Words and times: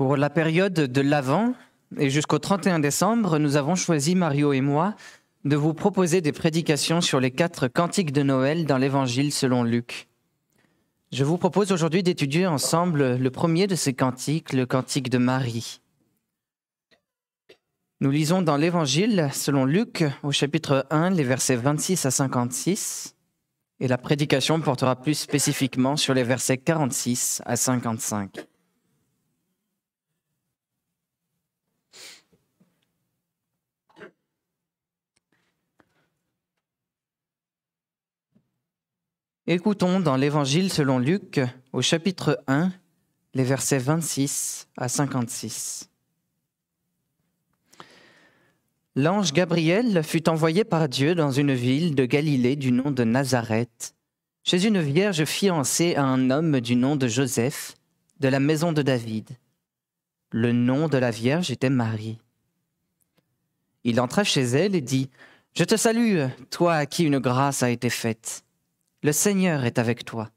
Pour 0.00 0.16
la 0.16 0.30
période 0.30 0.72
de 0.72 1.00
l'Avent 1.02 1.52
et 1.98 2.08
jusqu'au 2.08 2.38
31 2.38 2.78
décembre, 2.78 3.38
nous 3.38 3.56
avons 3.56 3.74
choisi, 3.74 4.14
Mario 4.14 4.54
et 4.54 4.62
moi, 4.62 4.94
de 5.44 5.56
vous 5.56 5.74
proposer 5.74 6.22
des 6.22 6.32
prédications 6.32 7.02
sur 7.02 7.20
les 7.20 7.30
quatre 7.30 7.68
cantiques 7.68 8.14
de 8.14 8.22
Noël 8.22 8.64
dans 8.64 8.78
l'Évangile 8.78 9.30
selon 9.30 9.62
Luc. 9.62 10.08
Je 11.12 11.22
vous 11.22 11.36
propose 11.36 11.70
aujourd'hui 11.70 12.02
d'étudier 12.02 12.46
ensemble 12.46 13.16
le 13.16 13.30
premier 13.30 13.66
de 13.66 13.74
ces 13.74 13.92
cantiques, 13.92 14.54
le 14.54 14.64
cantique 14.64 15.10
de 15.10 15.18
Marie. 15.18 15.82
Nous 18.00 18.10
lisons 18.10 18.40
dans 18.40 18.56
l'Évangile 18.56 19.28
selon 19.34 19.66
Luc 19.66 20.02
au 20.22 20.32
chapitre 20.32 20.86
1 20.88 21.10
les 21.10 21.24
versets 21.24 21.56
26 21.56 22.06
à 22.06 22.10
56 22.10 23.16
et 23.80 23.86
la 23.86 23.98
prédication 23.98 24.62
portera 24.62 24.96
plus 24.96 25.12
spécifiquement 25.12 25.98
sur 25.98 26.14
les 26.14 26.24
versets 26.24 26.56
46 26.56 27.42
à 27.44 27.56
55. 27.56 28.46
Écoutons 39.52 39.98
dans 39.98 40.14
l'Évangile 40.14 40.72
selon 40.72 41.00
Luc 41.00 41.40
au 41.72 41.82
chapitre 41.82 42.40
1 42.46 42.70
les 43.34 43.42
versets 43.42 43.78
26 43.78 44.68
à 44.76 44.88
56. 44.88 45.90
L'ange 48.94 49.32
Gabriel 49.32 50.04
fut 50.04 50.28
envoyé 50.28 50.62
par 50.62 50.88
Dieu 50.88 51.16
dans 51.16 51.32
une 51.32 51.52
ville 51.52 51.96
de 51.96 52.04
Galilée 52.04 52.54
du 52.54 52.70
nom 52.70 52.92
de 52.92 53.02
Nazareth, 53.02 53.96
chez 54.44 54.64
une 54.64 54.80
vierge 54.80 55.24
fiancée 55.24 55.96
à 55.96 56.04
un 56.04 56.30
homme 56.30 56.60
du 56.60 56.76
nom 56.76 56.94
de 56.94 57.08
Joseph, 57.08 57.74
de 58.20 58.28
la 58.28 58.38
maison 58.38 58.72
de 58.72 58.82
David. 58.82 59.30
Le 60.30 60.52
nom 60.52 60.86
de 60.86 60.96
la 60.96 61.10
vierge 61.10 61.50
était 61.50 61.70
Marie. 61.70 62.20
Il 63.82 64.00
entra 64.00 64.22
chez 64.22 64.42
elle 64.42 64.76
et 64.76 64.80
dit, 64.80 65.10
Je 65.54 65.64
te 65.64 65.74
salue, 65.74 66.26
toi 66.50 66.74
à 66.74 66.86
qui 66.86 67.02
une 67.02 67.18
grâce 67.18 67.64
a 67.64 67.70
été 67.70 67.90
faite. 67.90 68.44
Le 69.02 69.12
Seigneur 69.12 69.64
est 69.64 69.78
avec 69.78 70.04
toi. 70.04 70.30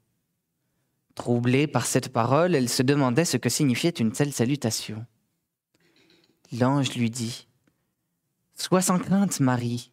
Troublée 1.15 1.67
par 1.67 1.85
cette 1.85 2.09
parole, 2.09 2.55
elle 2.55 2.69
se 2.69 2.81
demandait 2.81 3.25
ce 3.25 3.35
que 3.35 3.49
signifiait 3.49 3.89
une 3.89 4.13
telle 4.13 4.31
salutation. 4.31 5.05
L'ange 6.57 6.95
lui 6.95 7.09
dit, 7.09 7.47
Sois 8.55 8.81
sans 8.81 8.99
crainte, 8.99 9.41
Marie, 9.41 9.91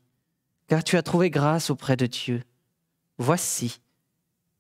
car 0.69 0.85
tu 0.85 0.97
as 0.97 1.03
trouvé 1.03 1.31
grâce 1.31 1.71
auprès 1.71 1.97
de 1.97 2.07
Dieu. 2.07 2.45
Voici, 3.19 3.81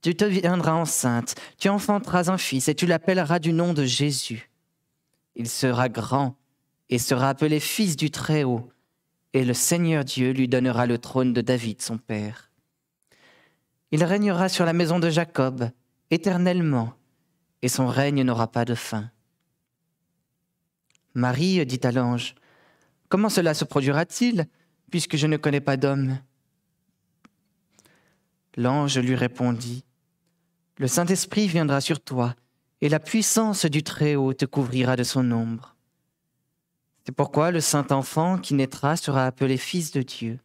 tu 0.03 0.17
te 0.17 0.25
viendras 0.25 0.73
enceinte, 0.73 1.37
tu 1.57 1.69
enfanteras 1.69 2.31
un 2.31 2.39
fils, 2.39 2.67
et 2.69 2.75
tu 2.75 2.87
l'appelleras 2.87 3.39
du 3.39 3.53
nom 3.53 3.75
de 3.75 3.85
Jésus. 3.85 4.51
Il 5.37 5.49
sera 5.49 5.89
grand 5.89 6.37
et 6.89 6.99
sera 6.99 7.29
appelé 7.29 7.61
fils 7.61 7.95
du 7.95 8.11
Très-Haut, 8.11 8.73
et 9.35 9.45
le 9.45 9.55
Seigneur 9.55 10.05
Dieu 10.05 10.33
lui 10.33 10.49
donnera 10.49 10.87
le 10.87 10.99
trône 10.99 11.33
de 11.33 11.41
David, 11.41 11.81
son 11.81 11.99
père. 11.99 12.50
Il 13.93 14.05
régnera 14.05 14.49
sur 14.49 14.65
la 14.65 14.73
maison 14.73 14.99
de 14.99 15.11
Jacob 15.11 15.71
éternellement, 16.11 16.95
et 17.63 17.69
son 17.69 17.87
règne 17.87 18.23
n'aura 18.23 18.51
pas 18.51 18.65
de 18.65 18.75
fin. 18.75 19.11
Marie 21.15 21.65
dit 21.67 21.81
à 21.83 21.93
l'ange, 21.93 22.35
Comment 23.09 23.29
cela 23.29 23.55
se 23.55 23.65
produira-t-il, 23.65 24.47
puisque 24.91 25.17
je 25.17 25.27
ne 25.27 25.37
connais 25.37 25.61
pas 25.61 25.77
d'homme? 25.77 26.19
L'ange 28.57 28.99
lui 28.99 29.17
répondit, 29.17 29.85
Le 30.79 30.87
Saint-Esprit 30.87 31.49
viendra 31.49 31.81
sur 31.81 32.01
toi, 32.01 32.35
et 32.81 32.89
la 32.89 33.01
puissance 33.01 33.67
du 33.67 33.83
Très-Haut 33.83 34.35
te 34.35 34.45
couvrira 34.45 34.97
de 34.97 35.03
son 35.03 35.31
ombre. 35.33 35.77
C'est 37.05 37.15
pourquoi 37.15 37.51
le 37.51 37.61
Saint-Enfant 37.61 38.39
qui 38.39 38.55
naîtra 38.55 38.97
sera 38.97 39.27
appelé 39.27 39.57
Fils 39.57 39.91
de 39.91 40.03
Dieu. 40.03 40.39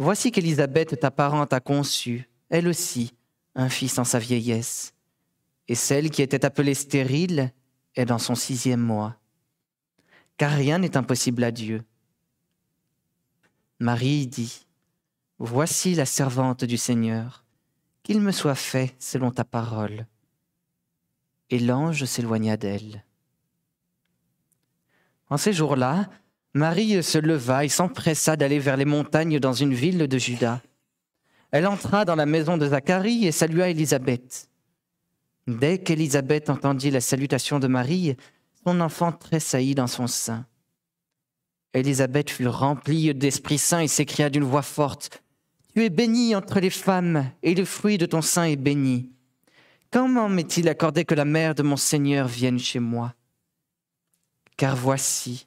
Voici 0.00 0.32
qu'Élisabeth, 0.32 0.98
ta 0.98 1.12
parente, 1.12 1.52
a 1.52 1.60
conçu, 1.60 2.28
elle 2.48 2.66
aussi, 2.66 3.14
un 3.54 3.68
fils 3.68 3.96
en 3.98 4.04
sa 4.04 4.18
vieillesse, 4.18 4.92
et 5.68 5.76
celle 5.76 6.10
qui 6.10 6.22
était 6.22 6.44
appelée 6.44 6.74
stérile 6.74 7.52
est 7.94 8.06
dans 8.06 8.18
son 8.18 8.34
sixième 8.34 8.80
mois 8.80 9.20
car 10.40 10.52
rien 10.52 10.78
n'est 10.78 10.96
impossible 10.96 11.44
à 11.44 11.50
Dieu. 11.50 11.84
Marie 13.78 14.26
dit, 14.26 14.66
Voici 15.38 15.94
la 15.94 16.06
servante 16.06 16.64
du 16.64 16.78
Seigneur, 16.78 17.44
qu'il 18.02 18.22
me 18.22 18.32
soit 18.32 18.54
fait 18.54 18.96
selon 18.98 19.32
ta 19.32 19.44
parole. 19.44 20.06
Et 21.50 21.58
l'ange 21.58 22.06
s'éloigna 22.06 22.56
d'elle. 22.56 23.04
En 25.28 25.36
ces 25.36 25.52
jours-là, 25.52 26.08
Marie 26.54 27.02
se 27.02 27.18
leva 27.18 27.64
et 27.64 27.68
s'empressa 27.68 28.36
d'aller 28.36 28.58
vers 28.58 28.76
les 28.76 28.84
montagnes 28.84 29.38
dans 29.38 29.52
une 29.52 29.74
ville 29.74 30.08
de 30.08 30.18
Juda. 30.18 30.60
Elle 31.52 31.66
entra 31.66 32.04
dans 32.04 32.16
la 32.16 32.26
maison 32.26 32.56
de 32.56 32.68
Zacharie 32.68 33.26
et 33.26 33.32
salua 33.32 33.68
Élisabeth. 33.68 34.48
Dès 35.46 35.78
qu'Élisabeth 35.78 36.50
entendit 36.50 36.90
la 36.90 37.00
salutation 37.00 37.58
de 37.58 37.66
Marie, 37.66 38.16
son 38.64 38.80
enfant 38.80 39.12
tressaillit 39.12 39.74
dans 39.74 39.86
son 39.86 40.06
sein. 40.06 40.46
Élisabeth 41.72 42.30
fut 42.30 42.48
remplie 42.48 43.14
d'Esprit 43.14 43.58
Saint 43.58 43.80
et 43.80 43.88
s'écria 43.88 44.28
d'une 44.28 44.44
voix 44.44 44.62
forte, 44.62 45.22
Tu 45.72 45.84
es 45.84 45.90
bénie 45.90 46.34
entre 46.34 46.58
les 46.58 46.70
femmes, 46.70 47.30
et 47.44 47.54
le 47.54 47.64
fruit 47.64 47.96
de 47.96 48.06
ton 48.06 48.22
sein 48.22 48.44
est 48.44 48.56
béni. 48.56 49.12
Comment 49.92 50.28
m'est-il 50.28 50.68
accordé 50.68 51.04
que 51.04 51.14
la 51.14 51.24
mère 51.24 51.54
de 51.54 51.62
mon 51.62 51.76
Seigneur 51.76 52.26
vienne 52.26 52.58
chez 52.58 52.80
moi? 52.80 53.14
Car 54.56 54.76
voici, 54.76 55.46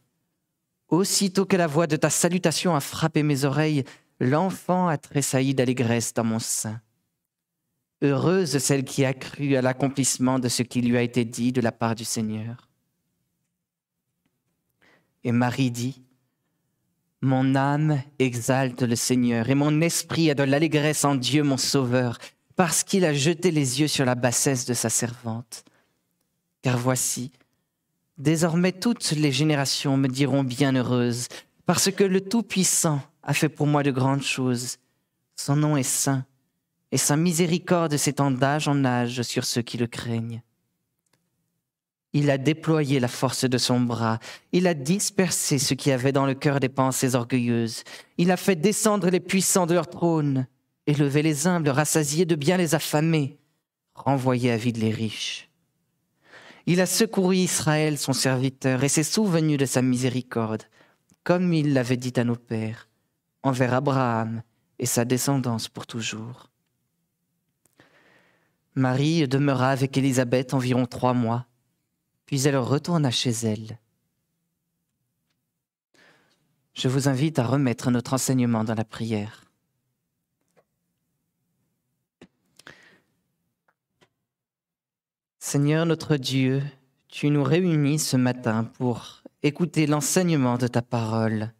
aussitôt 0.93 1.45
que 1.45 1.57
la 1.57 1.67
voix 1.67 1.87
de 1.87 1.95
ta 1.95 2.09
salutation 2.09 2.75
a 2.75 2.79
frappé 2.79 3.23
mes 3.23 3.45
oreilles, 3.45 3.83
l'enfant 4.19 4.87
a 4.87 4.97
tressailli 4.97 5.55
d'allégresse 5.55 6.13
dans 6.13 6.23
mon 6.23 6.39
sein. 6.39 6.79
Heureuse 8.03 8.57
celle 8.59 8.83
qui 8.83 9.03
a 9.03 9.13
cru 9.13 9.55
à 9.55 9.61
l'accomplissement 9.61 10.37
de 10.37 10.49
ce 10.49 10.61
qui 10.61 10.81
lui 10.81 10.97
a 10.97 11.01
été 11.01 11.25
dit 11.25 11.51
de 11.51 11.61
la 11.61 11.71
part 11.71 11.95
du 11.95 12.05
Seigneur. 12.05 12.69
Et 15.23 15.31
Marie 15.31 15.71
dit, 15.71 16.03
Mon 17.21 17.55
âme 17.55 18.01
exalte 18.19 18.83
le 18.83 18.95
Seigneur, 18.95 19.49
et 19.49 19.55
mon 19.55 19.81
esprit 19.81 20.29
a 20.29 20.35
de 20.35 20.43
l'allégresse 20.43 21.05
en 21.05 21.15
Dieu 21.15 21.41
mon 21.41 21.57
Sauveur, 21.57 22.19
parce 22.55 22.83
qu'il 22.83 23.03
a 23.05 23.13
jeté 23.13 23.49
les 23.49 23.81
yeux 23.81 23.87
sur 23.87 24.05
la 24.05 24.15
bassesse 24.15 24.65
de 24.65 24.73
sa 24.73 24.89
servante. 24.89 25.63
Car 26.61 26.77
voici, 26.77 27.31
désormais 28.18 28.72
toutes 28.72 29.12
les 29.12 29.31
générations 29.31 29.97
me 29.97 30.07
diront 30.07 30.44
bienheureuse, 30.44 31.28
parce 31.66 31.91
que 31.91 32.03
le 32.03 32.22
Tout-Puissant 32.22 33.01
a 33.24 33.34
fait 33.34 33.50
pour 33.50 33.68
moi 33.68 33.84
de 33.84 33.91
grandes 33.91 34.24
choses. 34.24 34.78
Son 35.35 35.56
nom 35.56 35.78
est 35.78 35.84
saint, 35.84 36.25
et 36.91 36.97
sa 36.97 37.16
miséricorde 37.16 37.97
s'étend 37.97 38.31
d'âge 38.31 38.68
en 38.68 38.85
âge 38.85 39.22
sur 39.24 39.46
ceux 39.46 39.62
qui 39.62 39.78
le 39.78 39.88
craignent. 39.88 40.41
Il 42.16 42.29
a 42.29 42.38
déployé 42.38 43.00
la 43.00 43.07
force 43.07 43.46
de 43.46 43.57
son 43.57 43.79
bras. 43.79 44.19
Il 44.51 44.68
a 44.68 44.75
dispersé 44.75 45.57
ce 45.57 45.74
qui 45.74 45.91
avait 45.91 46.12
dans 46.12 46.28
le 46.28 46.35
cœur 46.35 46.59
des 46.59 46.69
pensées 46.69 47.16
orgueilleuses. 47.16 47.84
Il 48.19 48.30
a 48.30 48.38
fait 48.38 48.56
descendre 48.56 49.09
les 49.09 49.19
puissants 49.19 49.66
de 49.66 49.74
leur 49.74 49.88
trône, 49.88 50.45
élevé 50.85 51.24
les 51.24 51.47
humbles, 51.47 51.69
rassasié 51.69 52.25
de 52.25 52.35
bien 52.35 52.57
les 52.57 52.75
affamés, 52.75 53.40
renvoyé 53.95 54.51
à 54.51 54.57
vide 54.57 54.78
les 54.78 54.91
riches. 54.91 55.50
Il 56.66 56.79
a 56.81 56.85
secouru 56.85 57.35
Israël, 57.35 57.97
son 57.97 58.13
serviteur, 58.13 58.84
et 58.84 58.90
s'est 58.90 59.03
souvenu 59.03 59.57
de 59.57 59.66
sa 59.66 59.81
miséricorde, 59.81 60.63
comme 61.24 61.54
il 61.54 61.74
l'avait 61.74 61.98
dit 61.98 62.13
à 62.15 62.24
nos 62.24 62.36
pères, 62.36 62.88
envers 63.44 63.74
Abraham 63.74 64.44
et 64.80 64.86
sa 64.86 65.06
descendance 65.06 65.68
pour 65.68 65.86
toujours. 65.86 66.50
Marie 68.75 69.27
demeura 69.27 69.69
avec 69.69 69.98
Élisabeth 69.98 70.54
environ 70.54 70.86
trois 70.86 71.13
mois 71.13 71.45
puis 72.25 72.48
elle 72.48 72.57
retourna 72.57 73.12
chez 73.12 73.31
elle. 73.44 73.80
Je 76.74 76.88
vous 76.88 77.07
invite 77.07 77.38
à 77.38 77.44
remettre 77.45 77.92
notre 77.92 78.13
enseignement 78.13 78.63
dans 78.63 78.74
la 78.74 78.86
prière. 78.86 79.43
Seigneur 85.45 85.86
notre 85.86 86.16
Dieu, 86.16 86.63
tu 87.10 87.30
nous 87.30 87.44
réunis 87.44 88.00
ce 88.00 88.16
matin 88.16 88.63
pour 88.63 89.24
écouter 89.44 89.88
l'enseignement 89.88 90.57
de 90.57 90.68
ta 90.68 90.81
parole. 90.81 91.51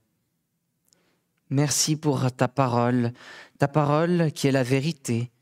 Merci 1.50 1.98
pour 1.98 2.32
ta 2.32 2.48
parole, 2.48 3.12
ta 3.60 3.68
parole 3.68 4.32
qui 4.32 4.48
est 4.48 4.54
la 4.54 4.64
vérité, 4.64 5.34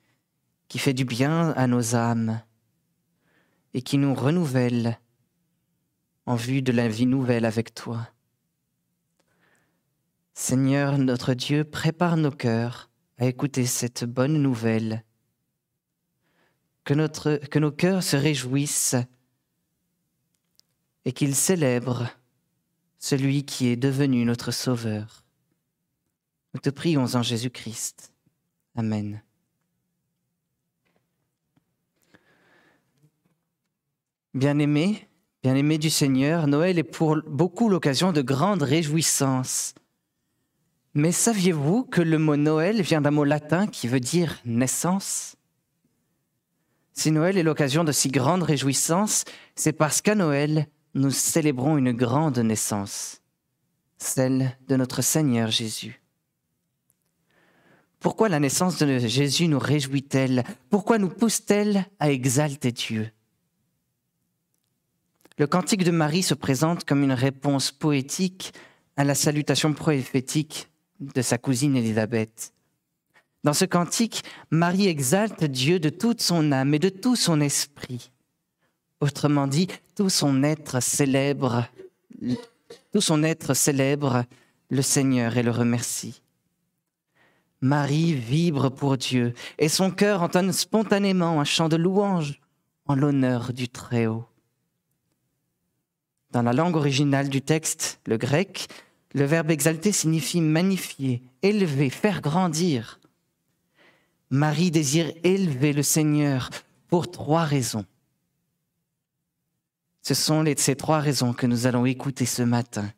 qui 0.70 0.80
fait 0.80 0.96
du 0.96 1.06
bien 1.06 1.52
à 1.52 1.68
nos 1.68 1.94
âmes 1.94 2.42
et 3.76 3.84
qui 3.84 4.00
nous 4.00 4.16
renouvelle 4.16 5.00
en 6.26 6.34
vue 6.34 6.64
de 6.64 6.72
la 6.72 6.88
vie 6.88 7.06
nouvelle 7.06 7.46
avec 7.46 7.76
toi. 7.76 8.10
Seigneur 10.34 10.98
notre 10.98 11.36
Dieu, 11.36 11.64
prépare 11.64 12.18
nos 12.18 12.32
cœurs 12.32 12.90
à 13.20 13.28
écouter 13.28 13.68
cette 13.68 14.04
bonne 14.04 14.42
nouvelle. 14.42 15.04
Que, 16.92 17.60
nos 17.60 17.72
cœurs 17.72 18.04
se 18.04 18.18
réjouissent 18.18 18.98
et 21.06 21.14
qu'ils 21.14 21.36
célèbrent 21.36 22.10
celui 23.00 23.46
qui 23.46 23.68
est 23.68 23.78
devenu 23.78 24.26
notre 24.26 24.52
Sauveur. 24.52 25.24
Nous 26.54 26.60
te 26.60 26.70
prions 26.70 27.06
en 27.16 27.24
Jésus-Christ. 27.24 28.12
Amen. 28.76 29.24
Bien-aimés, 34.34 35.08
bien-aimés 35.44 35.78
du 35.78 35.90
Seigneur, 35.90 36.48
Noël 36.48 36.78
est 36.78 36.84
pour 36.84 37.16
beaucoup 37.26 37.70
l'occasion 37.70 38.12
de 38.12 38.22
grandes 38.22 38.64
réjouissances. 38.64 39.76
Mais 40.94 41.14
saviez-vous 41.14 41.86
que 41.86 42.02
le 42.02 42.18
mot 42.18 42.36
Noël 42.36 42.82
vient 42.82 43.00
d'un 43.00 43.12
mot 43.12 43.24
latin 43.24 43.66
qui 43.68 43.88
veut 43.88 44.02
dire 44.02 44.40
naissance? 44.44 45.38
Si 46.94 47.12
Noël 47.12 47.38
est 47.38 47.44
l'occasion 47.44 47.84
de 47.84 47.92
si 47.92 48.10
grandes 48.10 48.44
réjouissances, 48.44 49.26
c'est 49.56 49.74
parce 49.74 50.02
qu'à 50.02 50.16
Noël, 50.16 50.68
nous 50.94 51.12
célébrons 51.12 51.78
une 51.78 51.94
grande 51.94 52.38
naissance, 52.40 53.22
celle 53.98 54.58
de 54.68 54.76
notre 54.76 55.02
Seigneur 55.02 55.50
Jésus. 55.50 56.02
Pourquoi 58.00 58.30
la 58.30 58.40
naissance 58.40 58.78
de 58.78 58.98
Jésus 58.98 59.48
nous 59.48 59.60
réjouit-elle? 59.60 60.44
Pourquoi 60.70 60.98
nous 60.98 61.10
pousse-t-elle 61.10 61.86
à 62.00 62.12
exalter 62.12 62.72
Dieu? 62.72 63.12
Le 65.38 65.48
cantique 65.48 65.84
de 65.84 65.92
Marie 65.92 66.24
se 66.24 66.34
présente 66.34 66.84
comme 66.84 67.04
une 67.04 67.14
réponse 67.14 67.72
poétique 67.72 68.54
à 68.98 69.04
la 69.04 69.16
salutation 69.16 69.74
prophétique 69.74 70.68
de 71.00 71.22
sa 71.22 71.38
cousine 71.38 71.76
Élisabeth. 71.76 72.54
Dans 73.44 73.54
ce 73.54 73.66
cantique, 73.66 74.24
Marie 74.52 74.88
exalte 74.88 75.44
Dieu 75.44 75.80
de 75.80 75.90
toute 75.90 76.22
son 76.22 76.52
âme 76.52 76.74
et 76.74 76.80
de 76.80 76.90
tout 76.90 77.16
son 77.16 77.42
esprit. 77.42 78.12
Autrement 79.00 79.48
dit, 79.48 79.68
tout 79.96 80.10
son 80.10 80.44
être 80.44 80.82
célèbre, 80.82 81.66
tout 82.92 83.02
son 83.02 83.24
être 83.24 83.56
célèbre 83.56 84.26
le 84.70 84.84
Seigneur 84.84 85.38
et 85.38 85.44
le 85.44 85.52
remercie. 85.52 86.22
Marie 87.62 88.14
vibre 88.14 88.70
pour 88.70 88.98
Dieu 88.98 89.34
et 89.58 89.70
son 89.70 89.92
cœur 89.92 90.22
entonne 90.22 90.54
spontanément 90.54 91.40
un 91.40 91.44
chant 91.44 91.70
de 91.70 91.76
louange 91.76 92.40
en 92.86 92.96
l'honneur 92.96 93.54
du 93.54 93.70
Très-Haut. 93.70 94.26
Dans 96.32 96.42
la 96.44 96.54
langue 96.54 96.76
originale 96.76 97.30
du 97.30 97.42
texte, 97.42 98.00
le 98.06 98.18
grec, 98.18 98.68
le 99.14 99.26
verbe 99.26 99.52
exalter 99.52 99.92
signifie 99.92 100.42
magnifier, 100.42 101.22
élever, 101.42 101.90
faire 101.90 102.22
grandir. 102.22 103.01
Marie 104.32 104.72
désire 104.72 105.12
élever 105.24 105.74
le 105.74 105.84
Seigneur 105.84 106.50
pour 106.88 107.12
trois 107.12 107.44
raisons. 107.44 107.86
Ce 110.02 110.14
sont 110.14 110.42
les, 110.42 110.56
ces 110.58 110.76
trois 110.76 111.00
raisons 111.00 111.34
que 111.34 111.46
nous 111.46 111.68
allons 111.68 111.86
écouter 111.86 112.26
ce 112.26 112.42
matin. 112.42 112.90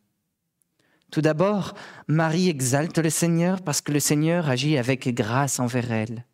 Tout 1.12 1.22
d'abord, 1.22 1.74
Marie 2.08 2.50
exalte 2.50 3.00
le 3.00 3.10
Seigneur 3.10 3.62
parce 3.62 3.82
que 3.82 3.92
le 3.92 4.00
Seigneur 4.00 4.48
agit 4.48 4.78
avec 4.78 5.08
grâce 5.10 5.60
envers 5.60 5.92
elle. 5.92 6.26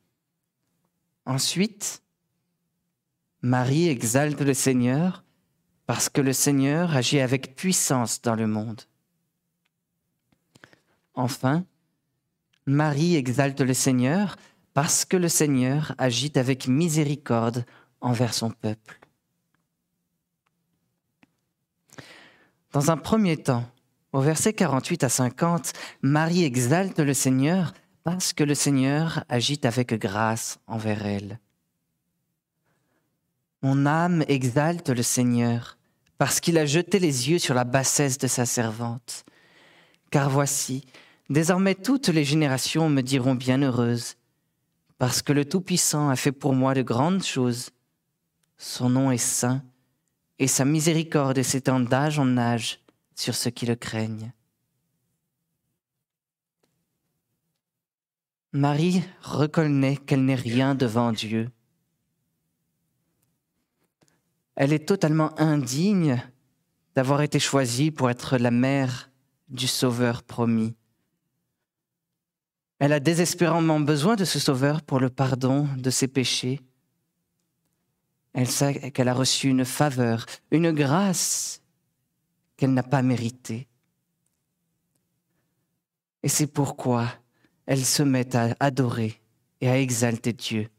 Ensuite, 1.25 2.03
Marie 3.41 3.87
exalte 3.87 4.41
le 4.41 4.53
Seigneur 4.53 5.23
parce 5.85 6.09
que 6.09 6.21
le 6.21 6.33
Seigneur 6.33 6.93
agit 6.93 7.21
avec 7.21 7.55
puissance 7.55 8.21
dans 8.21 8.35
le 8.35 8.47
monde. 8.47 8.81
Enfin, 11.13 11.65
Marie 12.65 13.15
exalte 13.15 13.61
le 13.61 13.73
Seigneur 13.73 14.35
parce 14.81 15.03
que 15.03 15.17
le 15.17 15.27
Seigneur 15.27 15.93
agit 15.97 16.31
avec 16.35 16.69
miséricorde 16.69 17.65
envers 17.99 18.33
son 18.33 18.49
peuple. 18.49 18.97
Dans 22.71 22.89
un 22.89 22.95
premier 22.95 23.35
temps, 23.35 23.65
au 24.13 24.21
verset 24.21 24.53
48 24.53 25.03
à 25.03 25.09
50, 25.09 25.73
Marie 26.01 26.45
exalte 26.45 27.01
le 27.01 27.13
Seigneur 27.13 27.73
parce 28.05 28.31
que 28.31 28.45
le 28.45 28.55
Seigneur 28.55 29.25
agit 29.27 29.59
avec 29.63 29.93
grâce 29.95 30.59
envers 30.65 31.05
elle. 31.05 31.41
Mon 33.61 33.85
âme 33.85 34.23
exalte 34.29 34.91
le 34.91 35.03
Seigneur 35.03 35.77
parce 36.17 36.39
qu'il 36.39 36.57
a 36.57 36.65
jeté 36.65 36.99
les 36.99 37.29
yeux 37.29 37.39
sur 37.39 37.53
la 37.53 37.65
bassesse 37.65 38.17
de 38.17 38.27
sa 38.27 38.45
servante. 38.45 39.25
Car 40.09 40.29
voici, 40.29 40.85
désormais 41.29 41.75
toutes 41.75 42.07
les 42.07 42.23
générations 42.23 42.89
me 42.89 43.01
diront 43.01 43.35
bienheureuse, 43.35 44.15
parce 44.99 45.21
que 45.21 45.31
le 45.31 45.45
Tout-Puissant 45.45 46.09
a 46.09 46.15
fait 46.17 46.33
pour 46.33 46.53
moi 46.53 46.75
de 46.75 46.81
grandes 46.81 47.23
choses. 47.23 47.71
Son 48.57 48.89
nom 48.89 49.11
est 49.11 49.17
saint 49.17 49.63
et 50.37 50.47
sa 50.47 50.65
miséricorde 50.65 51.41
s'étend 51.41 51.79
d'âge 51.79 52.19
en 52.19 52.37
âge 52.37 52.81
sur 53.15 53.33
ceux 53.33 53.49
qui 53.49 53.65
le 53.65 53.75
craignent. 53.75 54.33
Marie 58.51 59.01
reconnaît 59.21 59.95
qu'elle 59.95 60.25
n'est 60.25 60.35
rien 60.35 60.75
devant 60.75 61.13
Dieu. 61.13 61.49
Elle 64.55 64.73
est 64.73 64.87
totalement 64.87 65.39
indigne 65.39 66.21
d'avoir 66.93 67.21
été 67.21 67.39
choisie 67.39 67.91
pour 67.91 68.09
être 68.09 68.37
la 68.37 68.51
mère 68.51 69.09
du 69.47 69.67
Sauveur 69.67 70.23
promis. 70.23 70.75
Elle 72.79 72.93
a 72.93 72.99
désespérément 72.99 73.79
besoin 73.79 74.15
de 74.15 74.25
ce 74.25 74.39
Sauveur 74.39 74.81
pour 74.81 74.99
le 74.99 75.09
pardon 75.09 75.67
de 75.77 75.89
ses 75.89 76.07
péchés 76.07 76.61
elle 78.33 78.49
sait 78.49 78.91
qu'elle 78.91 79.09
a 79.09 79.13
reçu 79.13 79.49
une 79.49 79.65
faveur, 79.65 80.25
une 80.51 80.71
grâce 80.71 81.61
qu'elle 82.55 82.73
n'a 82.73 82.83
pas 82.83 83.01
méritée. 83.01 83.67
Et 86.23 86.29
c'est 86.29 86.47
pourquoi 86.47 87.09
elle 87.65 87.83
se 87.83 88.01
met 88.01 88.35
à 88.37 88.55
adorer 88.61 89.21
et 89.59 89.69
à 89.69 89.77
exalter 89.77 90.31
Dieu. 90.31 90.69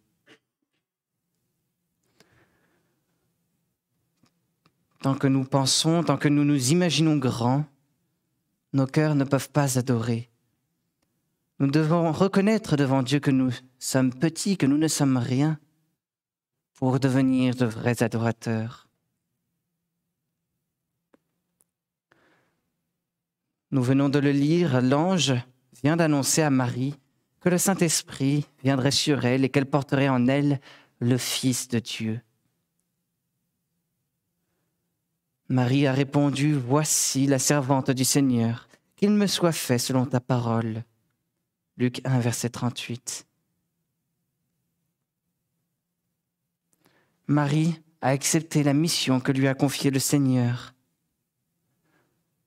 Tant 5.03 5.15
que 5.15 5.27
nous 5.27 5.45
pensons, 5.45 6.03
tant 6.03 6.17
que 6.19 6.29
nous 6.29 6.45
nous 6.45 6.73
imaginons 6.73 7.17
grands, 7.17 7.67
nos 8.73 8.87
cœurs 8.87 9.15
ne 9.15 9.25
peuvent 9.25 9.51
pas 9.51 9.79
adorer. 9.79 10.30
Nous 11.61 11.71
devons 11.71 12.11
reconnaître 12.11 12.77
devant 12.77 13.03
Dieu 13.03 13.21
que 13.21 13.31
nous 13.31 13.53
sommes 13.79 14.15
petits, 14.15 14.57
que 14.57 14.65
nous 14.65 14.79
ne 14.79 14.89
sommes 14.89 15.19
rien 15.19 15.61
pour 16.73 16.99
devenir 16.99 17.55
de 17.55 17.67
vrais 17.67 18.03
adorateurs. 18.03 18.89
Nous 23.71 23.83
venons 23.83 24.09
de 24.09 24.19
le 24.19 24.33
lire, 24.33 24.81
l'ange 24.81 25.35
vient 25.83 25.99
d'annoncer 25.99 26.41
à 26.41 26.49
Marie 26.49 26.95
que 27.41 27.51
le 27.51 27.59
Saint-Esprit 27.59 28.47
viendrait 28.65 28.91
sur 28.91 29.27
elle 29.27 29.45
et 29.45 29.51
qu'elle 29.51 29.67
porterait 29.67 30.09
en 30.09 30.29
elle 30.29 30.61
le 30.99 31.19
Fils 31.19 31.69
de 31.69 31.79
Dieu. 31.79 32.23
Marie 35.51 35.87
a 35.87 35.93
répondu, 35.93 36.55
Voici 36.55 37.27
la 37.27 37.39
servante 37.39 37.91
du 37.91 38.07
Seigneur, 38.07 38.67
qu'il 38.97 39.11
me 39.11 39.27
soit 39.27 39.53
fait 39.53 39.79
selon 39.79 40.07
ta 40.07 40.21
parole. 40.21 40.85
Luc 41.81 42.03
1, 42.05 42.19
verset 42.19 42.51
38. 42.51 43.27
Marie 47.27 47.81
a 48.03 48.09
accepté 48.09 48.63
la 48.63 48.75
mission 48.75 49.19
que 49.19 49.33
lui 49.33 49.49
a 49.49 49.55
confiée 49.55 49.91
le 49.91 49.99
Seigneur. 49.99 50.75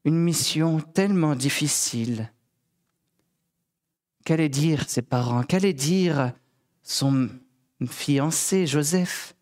Une 0.06 0.20
mission 0.20 0.80
tellement 0.80 1.34
difficile. 1.36 2.32
Qu'allait 4.24 4.50
dire 4.50 4.88
ses 4.88 5.02
parents? 5.02 5.42
Qu'allait 5.42 5.74
dire 5.74 6.34
son 6.84 7.28
fiancé 7.90 8.68
Joseph? 8.68 9.36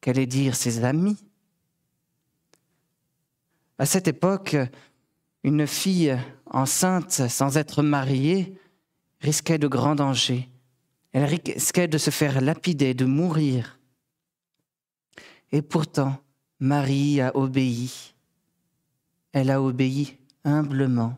Qu'allait 0.00 0.24
dire 0.24 0.56
ses 0.56 0.82
amis? 0.82 1.18
À 3.76 3.84
cette 3.84 4.08
époque, 4.08 4.56
une 5.44 5.66
fille 5.66 6.18
enceinte 6.46 7.28
sans 7.28 7.58
être 7.58 7.82
mariée 7.82 8.58
risquait 9.20 9.58
de 9.58 9.68
grands 9.68 9.94
dangers. 9.94 10.48
Elle 11.12 11.24
risquait 11.24 11.88
de 11.88 11.98
se 11.98 12.10
faire 12.10 12.40
lapider, 12.40 12.94
de 12.94 13.04
mourir. 13.04 13.78
Et 15.52 15.62
pourtant, 15.62 16.22
Marie 16.60 17.20
a 17.20 17.36
obéi. 17.36 18.14
Elle 19.32 19.50
a 19.50 19.62
obéi 19.62 20.18
humblement. 20.44 21.16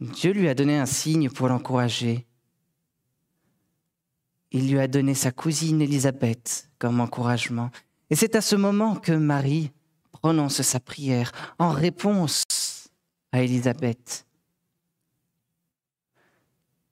Dieu 0.00 0.32
lui 0.32 0.48
a 0.48 0.54
donné 0.54 0.78
un 0.78 0.86
signe 0.86 1.30
pour 1.30 1.48
l'encourager. 1.48 2.26
Il 4.52 4.70
lui 4.70 4.78
a 4.78 4.88
donné 4.88 5.14
sa 5.14 5.32
cousine 5.32 5.80
Élisabeth 5.80 6.70
comme 6.78 7.00
encouragement. 7.00 7.70
Et 8.10 8.14
c'est 8.14 8.36
à 8.36 8.40
ce 8.40 8.56
moment 8.56 8.94
que 8.94 9.12
Marie 9.12 9.72
prononce 10.12 10.62
sa 10.62 10.80
prière 10.80 11.32
en 11.58 11.70
réponse 11.70 12.44
à 13.32 13.42
Élisabeth. 13.42 14.25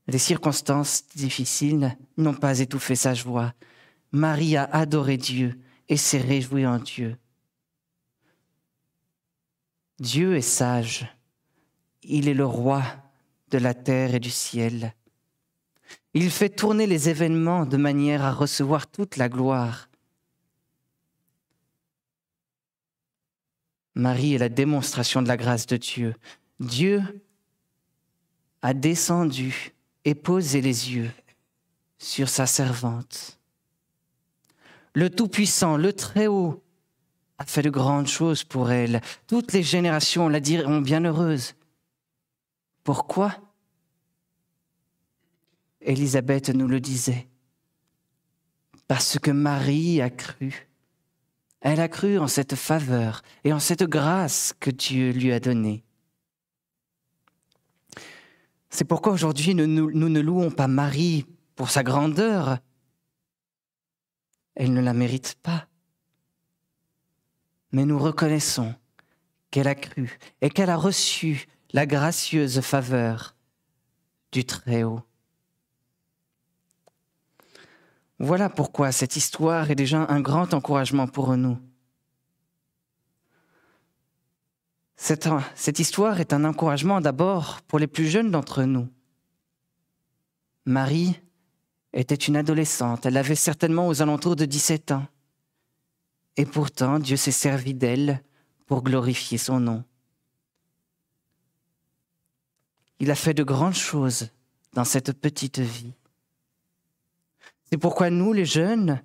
Les 0.07 0.19
circonstances 0.19 1.05
difficiles 1.15 1.97
n'ont 2.17 2.35
pas 2.35 2.59
étouffé 2.59 2.95
sa 2.95 3.15
joie. 3.15 3.55
Marie 4.13 4.57
a 4.57 4.65
adoré 4.65 5.17
Dieu 5.17 5.59
et 5.89 5.97
s'est 5.97 6.21
réjoui 6.21 6.67
en 6.67 6.79
Dieu. 6.79 7.17
Dieu 9.99 10.37
est 10.37 10.43
sage, 10.43 11.07
il 12.03 12.29
est 12.29 12.35
le 12.35 12.45
roi 12.45 12.83
de 13.51 13.59
la 13.59 13.75
terre 13.75 14.15
et 14.15 14.21
du 14.21 14.31
ciel. 14.31 14.95
Il 16.13 16.31
fait 16.31 16.51
tourner 16.51 16.87
les 16.87 17.09
événements 17.09 17.67
de 17.67 17.77
manière 17.77 18.25
à 18.25 18.33
recevoir 18.33 18.87
toute 18.87 19.17
la 19.17 19.29
gloire. 19.29 19.89
Marie 23.95 24.35
est 24.35 24.39
la 24.39 24.49
démonstration 24.49 25.23
de 25.23 25.29
la 25.29 25.37
grâce 25.37 25.67
de 25.67 25.77
Dieu. 25.77 26.15
Dieu 26.61 27.03
a 28.63 28.75
descendu 28.75 29.75
et 30.05 30.15
posé 30.15 30.61
les 30.61 30.93
yeux 30.93 31.11
sur 31.99 32.29
sa 32.29 32.47
servante. 32.47 33.39
Le 34.95 35.11
Tout-Puissant, 35.11 35.77
le 35.77 35.93
Très-Haut, 35.93 36.63
a 37.39 37.45
fait 37.45 37.63
de 37.63 37.71
grandes 37.71 38.07
choses 38.07 38.45
pour 38.45 38.71
elle. 38.71 39.01
Toutes 39.27 39.53
les 39.53 39.63
générations 39.63 40.29
la 40.29 40.41
diront 40.41 40.81
bienheureuse. 40.81 41.55
Pourquoi? 42.85 43.35
Élisabeth 45.81 46.51
nous 46.51 46.69
le 46.69 46.81
disait. 46.81 47.27
Parce 48.87 49.19
que 49.19 49.31
Marie 49.31 50.01
a 50.01 50.11
cru. 50.11 50.69
Elle 51.61 51.81
a 51.81 51.89
cru 51.89 52.19
en 52.19 52.29
cette 52.29 52.55
faveur 52.55 53.23
et 53.43 53.53
en 53.53 53.59
cette 53.59 53.85
grâce 53.85 54.55
que 54.61 54.71
Dieu 54.71 55.11
lui 55.11 55.33
a 55.33 55.41
donnée. 55.41 55.83
C'est 58.75 58.85
pourquoi 58.85 59.13
aujourd'hui 59.13 59.55
nous, 59.55 59.93
ne 59.93 60.21
louons 60.21 60.51
pas 60.51 60.67
Marie 60.67 61.27
pour 61.55 61.71
sa 61.71 61.85
grandeur. 61.85 62.59
Elle 64.57 64.73
ne 64.73 64.81
la 64.81 64.93
mérite 64.93 65.37
pas. 65.45 65.69
Mais 67.71 67.85
nous 67.85 68.01
reconnaissons 68.01 68.75
qu'elle 69.53 69.69
a 69.69 69.77
cru 69.77 70.19
et 70.41 70.51
qu'elle 70.51 70.71
a 70.71 70.77
reçu 70.77 71.47
la 71.73 71.87
gracieuse 71.87 72.61
faveur 72.63 73.37
du 74.33 74.45
Très-Haut. 74.45 75.03
Voilà 78.19 78.49
pourquoi 78.49 78.91
cette 78.91 79.15
histoire 79.15 79.71
est 79.71 79.77
déjà 79.77 80.05
un 80.09 80.21
grand 80.21 80.53
encouragement 80.53 81.07
pour 81.07 81.37
nous. 81.37 81.59
Cette, 85.05 85.79
histoire 85.81 86.19
est 86.21 86.33
un 86.33 86.47
encouragement 86.47 87.03
d'abord 87.03 87.61
pour 87.69 87.79
les 87.79 87.87
plus 87.87 88.09
jeunes 88.09 88.31
d'entre 88.31 88.63
nous. 88.63 88.89
Marie 90.65 91.21
était 91.93 92.15
une 92.15 92.39
adolescente, 92.39 93.05
elle 93.05 93.19
avait 93.19 93.35
certainement 93.35 93.87
aux 93.87 94.01
alentours 94.01 94.35
de 94.35 94.47
17 94.47 94.93
ans. 94.93 95.07
Et 96.39 96.47
pourtant, 96.47 96.99
Dieu 96.99 97.19
s'est 97.19 97.33
servi 97.33 97.75
d'elle 97.75 98.23
pour 98.65 98.83
glorifier 98.83 99.37
son 99.37 99.61
nom. 99.61 99.85
Il 102.99 103.11
a 103.11 103.15
fait 103.15 103.35
de 103.35 103.45
grandes 103.45 103.77
choses 103.77 104.31
dans 104.73 104.85
cette 104.85 105.13
petite 105.13 105.59
vie. 105.59 105.93
C'est 107.71 107.77
pourquoi 107.77 108.09
nous, 108.09 108.33
les 108.33 108.47
jeunes, 108.47 109.03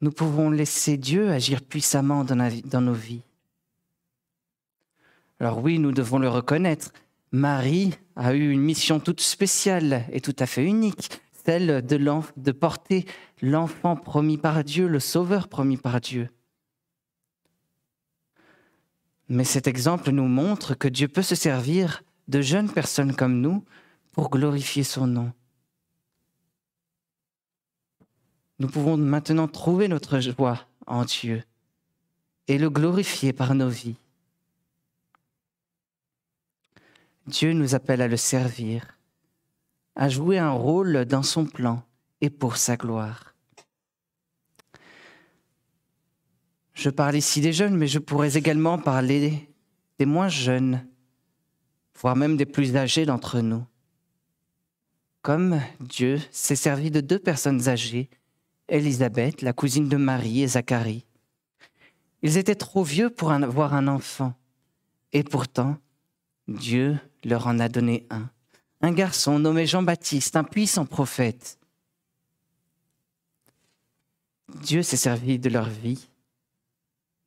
nous 0.00 0.10
pouvons 0.10 0.50
laisser 0.50 0.96
Dieu 0.96 1.30
agir 1.30 1.62
puissamment 1.62 2.24
dans, 2.24 2.80
nos 2.80 2.92
vies. 2.92 3.22
Alors 5.42 5.58
oui, 5.58 5.80
nous 5.80 5.90
devons 5.90 6.20
le 6.20 6.28
reconnaître. 6.28 6.92
Marie 7.32 7.94
a 8.14 8.32
eu 8.32 8.50
une 8.50 8.60
mission 8.60 9.00
toute 9.00 9.20
spéciale 9.20 10.04
et 10.12 10.20
tout 10.20 10.36
à 10.38 10.46
fait 10.46 10.64
unique, 10.64 11.20
celle 11.44 11.84
de, 11.84 12.52
porter 12.52 13.06
l'enfant 13.40 13.96
promis 13.96 14.38
par 14.38 14.62
Dieu, 14.62 14.86
le 14.86 15.00
sauveur 15.00 15.48
promis 15.48 15.78
par 15.78 16.00
Dieu. 16.00 16.30
Mais 19.28 19.42
cet 19.42 19.66
exemple 19.66 20.12
nous 20.12 20.28
montre 20.28 20.76
que 20.76 20.86
Dieu 20.86 21.08
peut 21.08 21.22
se 21.22 21.34
servir 21.34 22.04
de 22.28 22.40
jeunes 22.40 22.70
personnes 22.70 23.16
comme 23.16 23.40
nous 23.40 23.64
pour 24.12 24.30
glorifier 24.30 24.84
son 24.84 25.08
nom. 25.08 25.32
Nous 28.60 28.68
pouvons 28.68 28.96
maintenant 28.96 29.48
trouver 29.48 29.88
notre 29.88 30.20
joie 30.20 30.68
en 30.86 31.04
Dieu 31.04 31.42
et 32.46 32.58
le 32.58 32.70
glorifier 32.70 33.32
par 33.32 33.56
nos 33.56 33.68
vies. 33.68 33.96
Dieu 37.26 37.52
nous 37.52 37.74
appelle 37.74 38.02
à 38.02 38.08
le 38.08 38.16
servir, 38.16 38.98
à 39.94 40.08
jouer 40.08 40.38
un 40.38 40.50
rôle 40.50 41.04
dans 41.04 41.22
son 41.22 41.44
plan 41.44 41.84
et 42.20 42.30
pour 42.30 42.56
sa 42.56 42.76
gloire. 42.76 43.34
Je 46.74 46.90
parle 46.90 47.16
ici 47.16 47.40
des 47.40 47.52
jeunes, 47.52 47.76
mais 47.76 47.86
je 47.86 48.00
pourrais 48.00 48.36
également 48.36 48.78
parler 48.78 49.48
des 49.98 50.06
moins 50.06 50.28
jeunes, 50.28 50.84
voire 51.94 52.16
même 52.16 52.36
des 52.36 52.46
plus 52.46 52.76
âgés 52.76 53.06
d'entre 53.06 53.40
nous. 53.40 53.64
Comme 55.20 55.60
Dieu 55.78 56.18
s'est 56.32 56.56
servi 56.56 56.90
de 56.90 57.00
deux 57.00 57.20
personnes 57.20 57.68
âgées, 57.68 58.10
Élisabeth, 58.68 59.42
la 59.42 59.52
cousine 59.52 59.88
de 59.88 59.96
Marie 59.96 60.42
et 60.42 60.48
Zacharie. 60.48 61.04
Ils 62.22 62.36
étaient 62.36 62.56
trop 62.56 62.82
vieux 62.82 63.10
pour 63.10 63.30
avoir 63.30 63.74
un 63.74 63.86
enfant, 63.86 64.34
et 65.12 65.22
pourtant 65.22 65.76
Dieu 66.52 66.98
leur 67.24 67.46
en 67.46 67.58
a 67.58 67.68
donné 67.68 68.06
un, 68.10 68.28
un 68.80 68.92
garçon 68.92 69.38
nommé 69.38 69.66
Jean-Baptiste, 69.66 70.36
un 70.36 70.44
puissant 70.44 70.86
prophète. 70.86 71.58
Dieu 74.60 74.82
s'est 74.82 74.96
servi 74.96 75.38
de 75.38 75.48
leur 75.48 75.68
vie, 75.68 76.08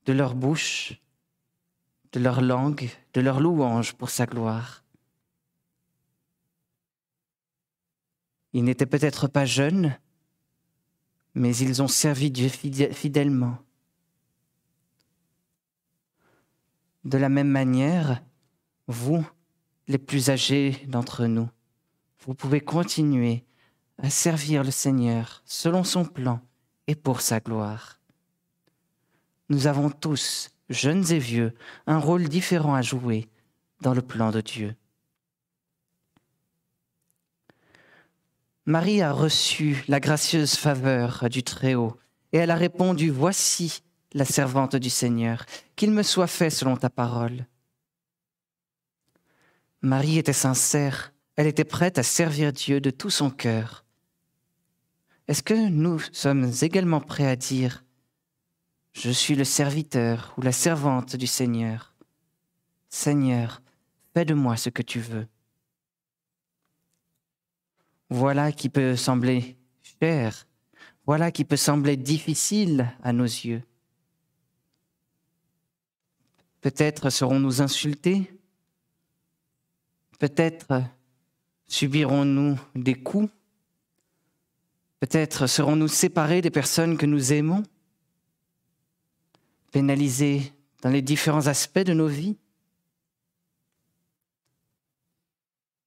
de 0.06 0.14
leur 0.14 0.36
bouche, 0.36 1.02
de 2.12 2.20
leur 2.20 2.42
langue, 2.42 2.90
de 3.14 3.22
leur 3.22 3.40
louange 3.40 3.94
pour 3.94 4.10
sa 4.10 4.26
gloire. 4.26 4.84
Ils 8.54 8.64
n'étaient 8.64 8.86
peut-être 8.86 9.28
pas 9.28 9.46
jeunes, 9.46 9.98
mais 11.34 11.56
ils 11.58 11.82
ont 11.82 11.88
servi 11.88 12.32
Dieu 12.32 12.48
fidèlement. 12.50 13.58
De 17.04 17.18
la 17.18 17.28
même 17.30 17.50
manière, 17.50 18.22
vous, 18.88 19.28
les 19.88 19.98
plus 19.98 20.30
âgés 20.30 20.84
d'entre 20.88 21.26
nous, 21.26 21.50
vous 22.26 22.34
pouvez 22.34 22.62
continuer 22.62 23.46
à 24.02 24.10
servir 24.10 24.64
le 24.64 24.72
Seigneur 24.72 25.42
selon 25.46 25.84
son 25.84 26.06
plan 26.06 26.42
et 26.88 26.96
pour 26.96 27.22
sa 27.22 27.40
gloire. 27.40 28.00
Nous 29.50 29.68
avons 29.68 29.90
tous, 29.90 30.50
jeunes 30.70 31.12
et 31.12 31.20
vieux, 31.20 31.54
un 31.88 32.00
rôle 32.00 32.28
différent 32.28 32.74
à 32.74 32.82
jouer 32.82 33.30
dans 33.82 33.94
le 33.94 34.02
plan 34.02 34.32
de 34.32 34.42
Dieu. 34.42 34.76
Marie 38.66 39.04
a 39.04 39.12
reçu 39.12 39.84
la 39.88 40.00
gracieuse 40.00 40.56
faveur 40.56 41.30
du 41.30 41.44
Très-Haut 41.44 41.98
et 42.34 42.38
elle 42.38 42.50
a 42.50 42.56
répondu, 42.56 43.12
Voici 43.12 43.84
la 44.14 44.26
servante 44.26 44.76
du 44.76 44.90
Seigneur, 44.90 45.46
qu'il 45.76 45.92
me 45.92 46.02
soit 46.02 46.26
fait 46.26 46.50
selon 46.50 46.76
ta 46.76 46.90
parole. 46.90 47.46
Marie 49.86 50.18
était 50.18 50.34
sincère, 50.34 51.14
elle 51.36 51.46
était 51.46 51.64
prête 51.64 52.00
à 52.00 52.04
servir 52.04 52.52
Dieu 52.52 52.82
de 52.82 52.90
tout 52.90 53.12
son 53.12 53.30
cœur. 53.30 53.86
Est-ce 55.28 55.44
que 55.44 55.70
nous 55.70 56.00
sommes 56.12 56.52
également 56.62 57.02
prêts 57.02 57.28
à 57.28 57.36
dire, 57.36 57.84
Je 58.94 59.12
suis 59.12 59.36
le 59.36 59.44
serviteur 59.44 60.34
ou 60.38 60.42
la 60.42 60.52
servante 60.52 61.16
du 61.16 61.28
Seigneur 61.28 61.94
Seigneur, 62.90 63.62
fais 64.16 64.26
de 64.26 64.34
moi 64.34 64.58
ce 64.58 64.72
que 64.72 64.82
tu 64.82 65.00
veux. 65.00 65.28
Voilà 68.10 68.52
qui 68.52 68.70
peut 68.70 68.96
sembler 68.96 69.56
cher, 70.02 70.48
voilà 71.06 71.30
qui 71.30 71.46
peut 71.46 71.58
sembler 71.58 71.96
difficile 71.96 72.92
à 73.04 73.14
nos 73.14 73.24
yeux. 73.24 73.62
Peut-être 76.62 77.12
serons-nous 77.12 77.62
insultés, 77.62 78.35
Peut-être 80.20 80.84
subirons-nous 81.68 82.60
des 82.76 82.96
coups. 82.96 83.30
Peut-être 85.00 85.48
serons-nous 85.48 85.88
séparés 85.88 86.42
des 86.42 86.52
personnes 86.52 86.98
que 86.98 87.06
nous 87.06 87.34
aimons, 87.34 87.64
pénalisés 89.72 90.54
dans 90.82 90.90
les 90.90 91.02
différents 91.02 91.48
aspects 91.48 91.80
de 91.80 91.94
nos 91.94 92.08
vies. 92.08 92.38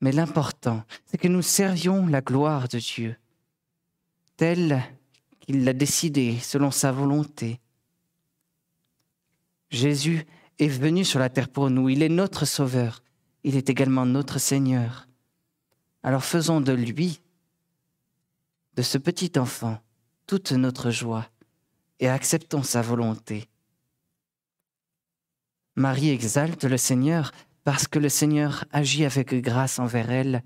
Mais 0.01 0.13
l'important, 0.13 0.85
c'est 1.07 1.19
que 1.19 1.29
nous 1.29 1.43
servions 1.43 2.07
la 2.07 2.21
gloire 2.21 2.69
de 2.69 2.79
Dieu, 2.79 3.17
telle 4.37 4.83
qu'il 5.41 5.65
l'a 5.65 5.73
décidée 5.73 6.39
selon 6.39 6.71
sa 6.71 6.93
volonté. 6.93 7.61
Jésus 9.71 10.25
est 10.59 10.69
venu 10.69 11.05
sur 11.05 11.19
la 11.19 11.29
terre 11.29 11.49
pour 11.49 11.71
nous, 11.71 11.89
il 11.89 12.03
est 12.03 12.09
notre 12.09 12.45
Sauveur, 12.45 13.03
il 13.45 13.57
est 13.57 13.71
également 13.71 14.07
notre 14.07 14.39
Seigneur. 14.39 15.09
Alors 16.03 16.25
faisons 16.25 16.61
de 16.61 16.73
lui, 16.73 17.21
de 18.75 18.83
ce 18.83 18.99
petit 18.99 19.39
enfant, 19.39 19.79
toute 20.27 20.53
notre 20.53 20.91
joie 20.91 21.27
et 22.01 22.09
acceptons 22.09 22.63
sa 22.63 22.83
volonté. 22.83 23.49
Marie 25.75 26.11
exalte 26.11 26.65
le 26.65 26.77
Seigneur 26.77 27.33
parce 27.65 27.87
que 27.87 27.99
le 27.99 28.09
Seigneur 28.09 28.65
agit 28.73 29.05
avec 29.05 29.35
grâce 29.35 29.79
envers 29.79 30.11
elle. 30.11 30.43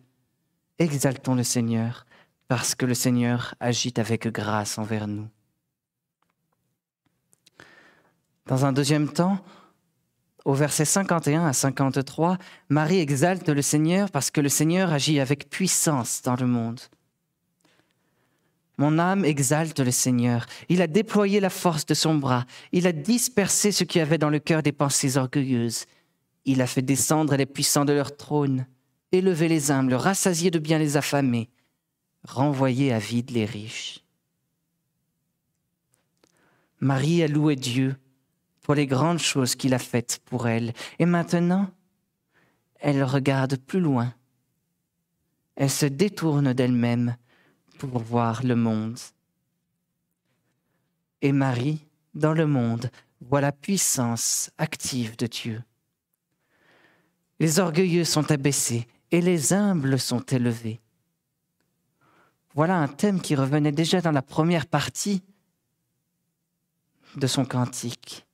Exaltons 0.78 1.34
le 1.34 1.44
Seigneur 1.44 2.06
parce 2.48 2.74
que 2.74 2.84
le 2.84 2.94
Seigneur 2.94 3.54
agit 3.60 3.94
avec 3.96 4.26
grâce 4.28 4.78
envers 4.78 5.06
nous. 5.08 5.28
Dans 8.46 8.64
un 8.64 8.72
deuxième 8.72 9.12
temps, 9.12 9.42
au 10.44 10.54
verset 10.54 10.84
51 10.84 11.46
à 11.46 11.52
53, 11.52 12.36
Marie 12.68 12.98
exalte 12.98 13.48
le 13.48 13.62
Seigneur 13.62 14.10
parce 14.10 14.30
que 14.30 14.40
le 14.40 14.48
Seigneur 14.48 14.92
agit 14.92 15.20
avec 15.20 15.48
puissance 15.48 16.22
dans 16.22 16.36
le 16.36 16.46
monde. 16.46 16.80
Mon 18.78 18.98
âme 18.98 19.24
exalte 19.24 19.78
le 19.80 19.90
Seigneur. 19.90 20.46
Il 20.68 20.82
a 20.82 20.86
déployé 20.86 21.38
la 21.40 21.50
force 21.50 21.86
de 21.86 21.94
son 21.94 22.16
bras. 22.16 22.46
Il 22.72 22.86
a 22.86 22.92
dispersé 22.92 23.70
ce 23.70 23.84
qui 23.84 24.00
avait 24.00 24.18
dans 24.18 24.30
le 24.30 24.38
cœur 24.38 24.62
des 24.62 24.72
pensées 24.72 25.16
orgueilleuses. 25.16 25.84
Il 26.44 26.60
a 26.60 26.66
fait 26.66 26.82
descendre 26.82 27.36
les 27.36 27.46
puissants 27.46 27.84
de 27.84 27.92
leur 27.92 28.16
trône, 28.16 28.66
élevé 29.12 29.46
les 29.46 29.70
humbles, 29.70 29.94
rassasié 29.94 30.50
de 30.50 30.58
bien 30.58 30.78
les 30.78 30.96
affamés, 30.96 31.50
renvoyé 32.26 32.92
à 32.92 32.98
vide 32.98 33.30
les 33.30 33.44
riches. 33.44 34.00
Marie 36.80 37.22
a 37.22 37.28
loué 37.28 37.54
Dieu 37.54 37.94
pour 38.62 38.74
les 38.74 38.86
grandes 38.86 39.18
choses 39.18 39.54
qu'il 39.54 39.74
a 39.74 39.78
faites 39.78 40.20
pour 40.24 40.48
elle. 40.48 40.72
Et 40.98 41.06
maintenant, 41.06 41.70
elle 42.78 43.02
regarde 43.04 43.56
plus 43.56 43.80
loin. 43.80 44.14
Elle 45.56 45.70
se 45.70 45.86
détourne 45.86 46.52
d'elle-même 46.52 47.16
pour 47.78 47.98
voir 47.98 48.44
le 48.44 48.56
monde. 48.56 48.98
Et 51.20 51.32
Marie, 51.32 51.86
dans 52.14 52.32
le 52.32 52.46
monde, 52.46 52.90
voit 53.20 53.40
la 53.40 53.52
puissance 53.52 54.50
active 54.58 55.16
de 55.16 55.26
Dieu. 55.26 55.62
Les 57.38 57.58
orgueilleux 57.58 58.04
sont 58.04 58.30
abaissés 58.30 58.86
et 59.10 59.20
les 59.20 59.52
humbles 59.52 59.98
sont 59.98 60.24
élevés. 60.26 60.80
Voilà 62.54 62.76
un 62.76 62.88
thème 62.88 63.20
qui 63.20 63.34
revenait 63.34 63.72
déjà 63.72 64.00
dans 64.00 64.10
la 64.10 64.22
première 64.22 64.66
partie 64.66 65.22
de 67.16 67.26
son 67.26 67.44
cantique. 67.44 68.26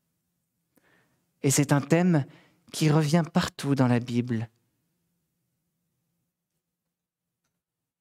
Et 1.42 1.50
c'est 1.50 1.72
un 1.72 1.80
thème 1.80 2.24
qui 2.72 2.90
revient 2.90 3.24
partout 3.32 3.74
dans 3.74 3.88
la 3.88 4.00
Bible. 4.00 4.48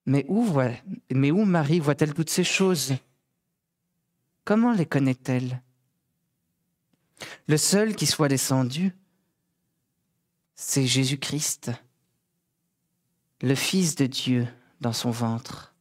Mais 0.06 0.26
où, 0.28 0.42
voit, 0.42 0.72
mais 1.12 1.32
où 1.32 1.44
Marie 1.46 1.80
voit-elle 1.80 2.14
toutes 2.14 2.30
ces 2.30 2.44
choses? 2.44 2.96
Comment 4.46 4.72
les 4.72 4.86
connaît-elle? 4.86 5.62
Le 7.48 7.58
seul 7.58 7.96
qui 7.96 8.06
soit 8.06 8.30
descendu, 8.30 8.96
c'est 10.56 10.86
Jésus-Christ, 10.86 11.72
le 13.42 13.56
Fils 13.56 13.96
de 13.96 14.06
Dieu 14.06 14.48
dans 14.82 14.94
son 14.94 15.12
ventre. 15.12 15.76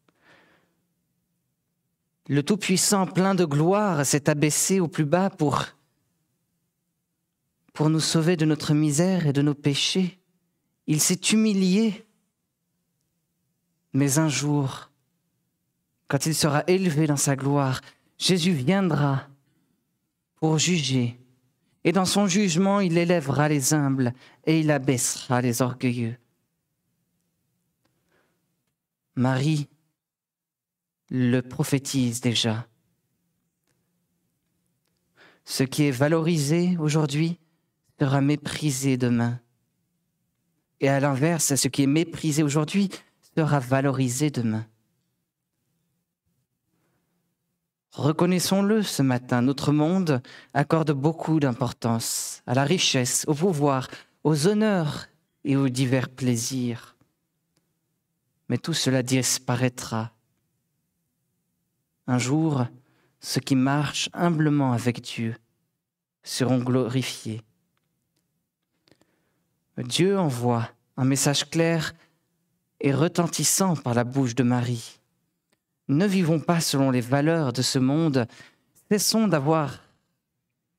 Le 2.28 2.42
Tout-Puissant, 2.42 3.06
plein 3.06 3.36
de 3.36 3.44
gloire, 3.44 4.04
s'est 4.04 4.28
abaissé 4.28 4.80
au 4.80 4.88
plus 4.88 5.04
bas 5.04 5.30
pour 5.30 5.64
pour 7.76 7.90
nous 7.90 8.00
sauver 8.00 8.38
de 8.38 8.47
notre 8.47 8.73
misère 8.73 9.26
et 9.26 9.35
de 9.35 9.42
nos 9.42 9.54
péchés. 9.54 10.18
Il 10.86 10.99
s'est 10.99 11.21
humilié. 11.32 12.06
Mais 13.93 14.19
un 14.19 14.30
jour, 14.30 14.91
quand 16.08 16.25
il 16.25 16.34
sera 16.34 16.65
élevé 16.69 17.06
dans 17.06 17.19
sa 17.19 17.36
gloire, 17.36 17.82
Jésus 18.17 18.52
viendra 18.52 19.28
pour 20.36 20.58
juger. 20.58 21.21
Et 21.84 21.93
dans 21.93 22.06
son 22.06 22.26
jugement, 22.26 22.80
il 22.80 22.97
élèvera 22.97 23.47
les 23.49 23.75
humbles 23.75 24.15
et 24.47 24.60
il 24.60 24.71
abaissera 24.71 25.43
les 25.43 25.60
orgueilleux. 25.60 26.17
Marie 29.17 29.69
le 31.10 31.43
prophétise 31.43 32.23
déjà. 32.23 32.67
Ce 35.45 35.62
qui 35.62 35.84
est 35.84 35.91
valorisé 35.91 36.78
aujourd'hui 36.78 37.39
sera 37.99 38.21
méprisé 38.21 38.97
demain. 38.97 39.41
Et 40.80 40.89
à 40.89 41.00
l'inverse, 41.00 41.54
ce 41.54 41.69
qui 41.69 41.82
est 41.82 41.87
méprisé 41.87 42.43
aujourd'hui 42.43 42.91
sera 43.37 43.59
valorisé 43.59 44.30
demain. 44.30 44.67
Reconnaissons-le 47.93 48.82
ce 48.82 49.00
matin, 49.00 49.41
notre 49.41 49.73
monde 49.73 50.21
accorde 50.52 50.93
beaucoup 50.93 51.41
d'importance 51.41 52.43
à 52.47 52.52
la 52.52 52.65
richesse, 52.65 53.25
au 53.26 53.32
pouvoir, 53.32 53.89
aux 54.23 54.47
honneurs 54.47 55.06
et 55.45 55.56
aux 55.56 55.71
divers 55.71 56.11
plaisirs. 56.11 56.95
Mais 58.50 58.59
tout 58.59 58.75
cela 58.75 59.02
disparaîtra. 59.02 60.13
Un 62.06 62.19
jour, 62.19 62.67
ceux 63.21 63.41
qui 63.41 63.56
marchent 63.56 64.11
humblement 64.13 64.73
avec 64.73 65.00
Dieu 65.00 65.35
seront 66.23 66.59
glorifiés. 66.59 67.46
Dieu 69.82 70.19
envoie 70.19 70.71
un 70.97 71.04
message 71.04 71.50
clair 71.50 71.93
et 72.80 72.95
retentissant 72.95 73.76
par 73.76 73.95
la 73.95 74.04
bouche 74.04 74.34
de 74.34 74.43
Marie. 74.43 75.00
Ne 75.89 76.06
vivons 76.06 76.41
pas 76.41 76.60
selon 76.60 76.91
les 76.91 77.00
valeurs 77.00 77.52
de 77.52 77.62
ce 77.62 77.78
monde, 77.78 78.26
cessons 78.91 79.28
d'avoir 79.28 79.82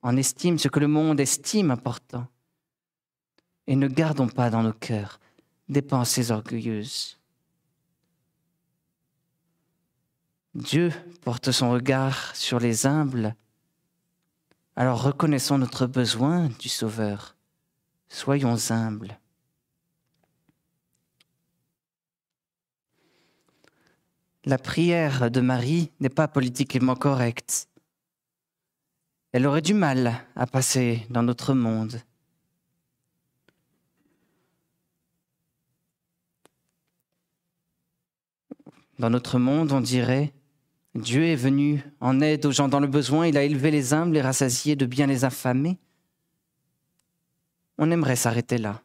en 0.02 0.18
estime 0.18 0.60
ce 0.60 0.68
que 0.68 0.80
le 0.80 0.88
monde 0.88 1.20
estime 1.20 1.72
important, 1.72 2.28
et 3.68 3.76
ne 3.76 3.88
gardons 3.88 4.28
pas 4.28 4.50
dans 4.50 4.64
nos 4.64 4.74
cœurs 4.74 5.20
des 5.70 5.82
pensées 5.82 6.32
orgueilleuses. 6.32 7.18
Dieu 10.56 10.92
porte 11.22 11.52
son 11.52 11.72
regard 11.72 12.36
sur 12.36 12.60
les 12.60 12.86
humbles, 12.86 13.36
alors 14.76 15.04
reconnaissons 15.04 15.58
notre 15.58 15.86
besoin 15.86 16.50
du 16.60 16.70
Sauveur 16.70 17.37
Soyons 18.10 18.58
humbles. 18.70 19.20
La 24.46 24.58
prière 24.58 25.30
de 25.30 25.42
Marie 25.42 25.92
n'est 26.00 26.10
pas 26.10 26.30
politiquement 26.30 26.96
correcte. 26.96 27.68
Elle 29.34 29.46
aurait 29.46 29.62
du 29.62 29.74
mal 29.74 30.26
à 30.36 30.48
passer 30.48 31.06
dans 31.10 31.22
notre 31.22 31.54
monde. 31.54 32.02
Dans 39.00 39.10
notre 39.10 39.38
monde, 39.38 39.74
on 39.74 39.82
dirait, 39.82 40.34
Dieu 40.96 41.26
est 41.26 41.36
venu 41.36 41.84
en 42.00 42.22
aide 42.22 42.46
aux 42.46 42.52
gens 42.52 42.68
dans 42.68 42.80
le 42.80 42.88
besoin, 42.88 43.28
il 43.28 43.38
a 43.38 43.44
élevé 43.44 43.70
les 43.70 43.94
humbles 43.94 44.18
et 44.18 44.22
rassasié 44.22 44.76
de 44.76 44.86
bien 44.86 45.08
les 45.08 45.26
affamés 45.26 45.78
on 47.78 47.92
aimerait 47.92 48.16
s'arrêter 48.16 48.58
là. 48.58 48.82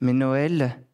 Mais 0.00 0.12
Noël 0.12 0.84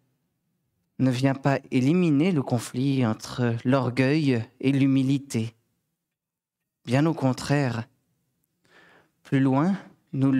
ne 0.98 1.10
vient 1.10 1.34
pas 1.34 1.60
éliminer 1.70 2.32
le 2.32 2.42
conflit 2.42 3.06
entre 3.06 3.56
l'orgueil 3.64 4.44
et 4.60 4.72
l'humilité. 4.72 5.54
Bien 6.84 7.06
au 7.06 7.14
contraire. 7.14 7.88
Plus 9.22 9.40
loin, 9.40 9.76
nous 10.12 10.32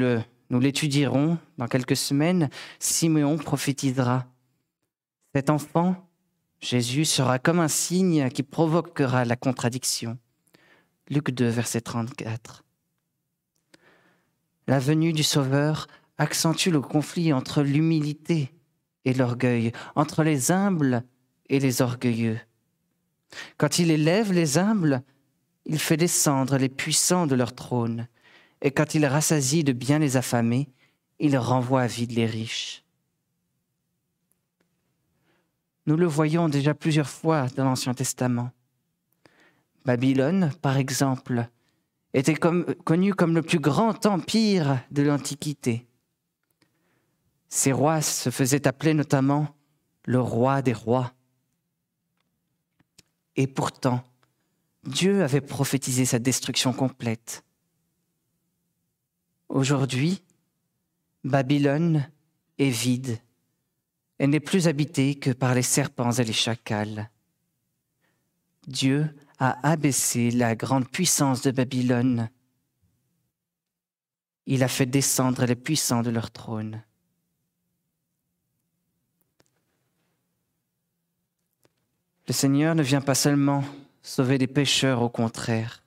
l'étudierons 0.51 1.39
dans 1.57 1.69
quelques 1.69 1.97
semaines, 1.97 2.51
Siméon 2.79 3.39
prophétisera. 3.39 4.27
Cet 5.35 5.51
enfant, 5.51 6.09
Jésus, 6.61 7.05
sera 7.05 7.39
comme 7.39 7.61
un 7.61 7.69
signe 7.69 8.29
qui 8.31 8.43
provoquera 8.43 9.25
la 9.25 9.37
contradiction. 9.37 10.19
Luc 11.11 11.31
2, 11.31 11.49
verset 11.49 11.81
34. 11.81 12.65
La 14.67 14.79
venue 14.79 15.15
du 15.15 15.23
Sauveur 15.23 15.87
accentue 16.19 16.69
le 16.69 16.83
conflit 16.83 17.33
entre 17.33 17.63
l'humilité 17.63 18.53
et 19.07 19.15
l'orgueil, 19.15 19.73
entre 19.95 20.23
les 20.23 20.51
humbles 20.51 21.03
et 21.49 21.61
les 21.61 21.81
orgueilleux. 21.81 22.39
Quand 23.57 23.79
il 23.79 23.91
élève 23.91 24.33
les 24.33 24.59
humbles, 24.59 25.03
il 25.65 25.79
fait 25.79 25.97
descendre 25.97 26.59
les 26.59 26.69
puissants 26.69 27.27
de 27.27 27.35
leur 27.35 27.55
trône, 27.55 28.07
et 28.61 28.71
quand 28.71 28.95
il 28.95 29.07
rassasie 29.07 29.65
de 29.65 29.73
bien 29.73 29.99
les 29.99 30.19
affamés, 30.19 30.69
il 31.19 31.39
renvoie 31.39 31.83
à 31.83 31.87
vide 31.87 32.13
les 32.13 32.27
riches. 32.27 32.85
Nous 35.87 35.97
le 35.97 36.07
voyons 36.07 36.51
déjà 36.51 36.75
plusieurs 36.75 37.09
fois 37.09 37.47
dans 37.57 37.65
l'Ancien 37.65 37.95
Testament. 37.95 38.51
Babylone, 39.89 40.53
par 40.61 40.77
exemple, 40.77 41.49
était 42.13 42.35
comme, 42.35 42.67
connu 42.85 43.15
comme 43.15 43.35
le 43.35 43.41
plus 43.41 43.59
grand 43.59 44.05
empire 44.05 44.85
de 44.91 45.01
l'Antiquité. 45.01 45.87
Ses 47.49 47.73
rois 47.73 48.03
se 48.03 48.29
faisaient 48.29 48.69
appeler 48.69 48.93
notamment 48.93 49.49
le 50.05 50.21
roi 50.21 50.61
des 50.61 50.75
rois. 50.75 51.15
Et 53.35 53.47
pourtant, 53.47 54.05
Dieu 54.85 55.23
avait 55.23 55.41
prophétisé 55.41 56.05
sa 56.05 56.19
destruction 56.19 56.75
complète. 56.75 57.43
Aujourd'hui, 59.49 60.23
Babylone 61.25 62.11
est 62.59 62.69
vide. 62.69 63.17
Elle 64.19 64.29
n'est 64.29 64.39
plus 64.39 64.69
habitée 64.69 65.15
que 65.15 65.31
par 65.31 65.55
les 65.55 65.63
serpents 65.63 66.13
et 66.13 66.25
les 66.25 66.35
chacals. 66.35 67.11
Dieu 68.67 69.15
a 69.39 69.69
abaissé 69.69 70.31
la 70.31 70.57
grande 70.57 70.89
puissance 70.89 71.43
de 71.43 71.51
Babylone. 71.51 72.31
Il 74.47 74.63
a 74.63 74.69
fait 74.69 74.87
descendre 74.87 75.45
les 75.45 75.55
puissants 75.55 76.03
de 76.03 76.11
leur 76.11 76.31
trône. 76.31 76.83
Le 82.27 82.33
Seigneur 82.33 82.75
ne 82.75 82.83
vient 82.83 83.01
pas 83.01 83.15
seulement 83.15 83.65
sauver 84.03 84.39
des 84.39 84.47
pécheurs, 84.47 85.03
au 85.03 85.09
contraire. 85.09 85.83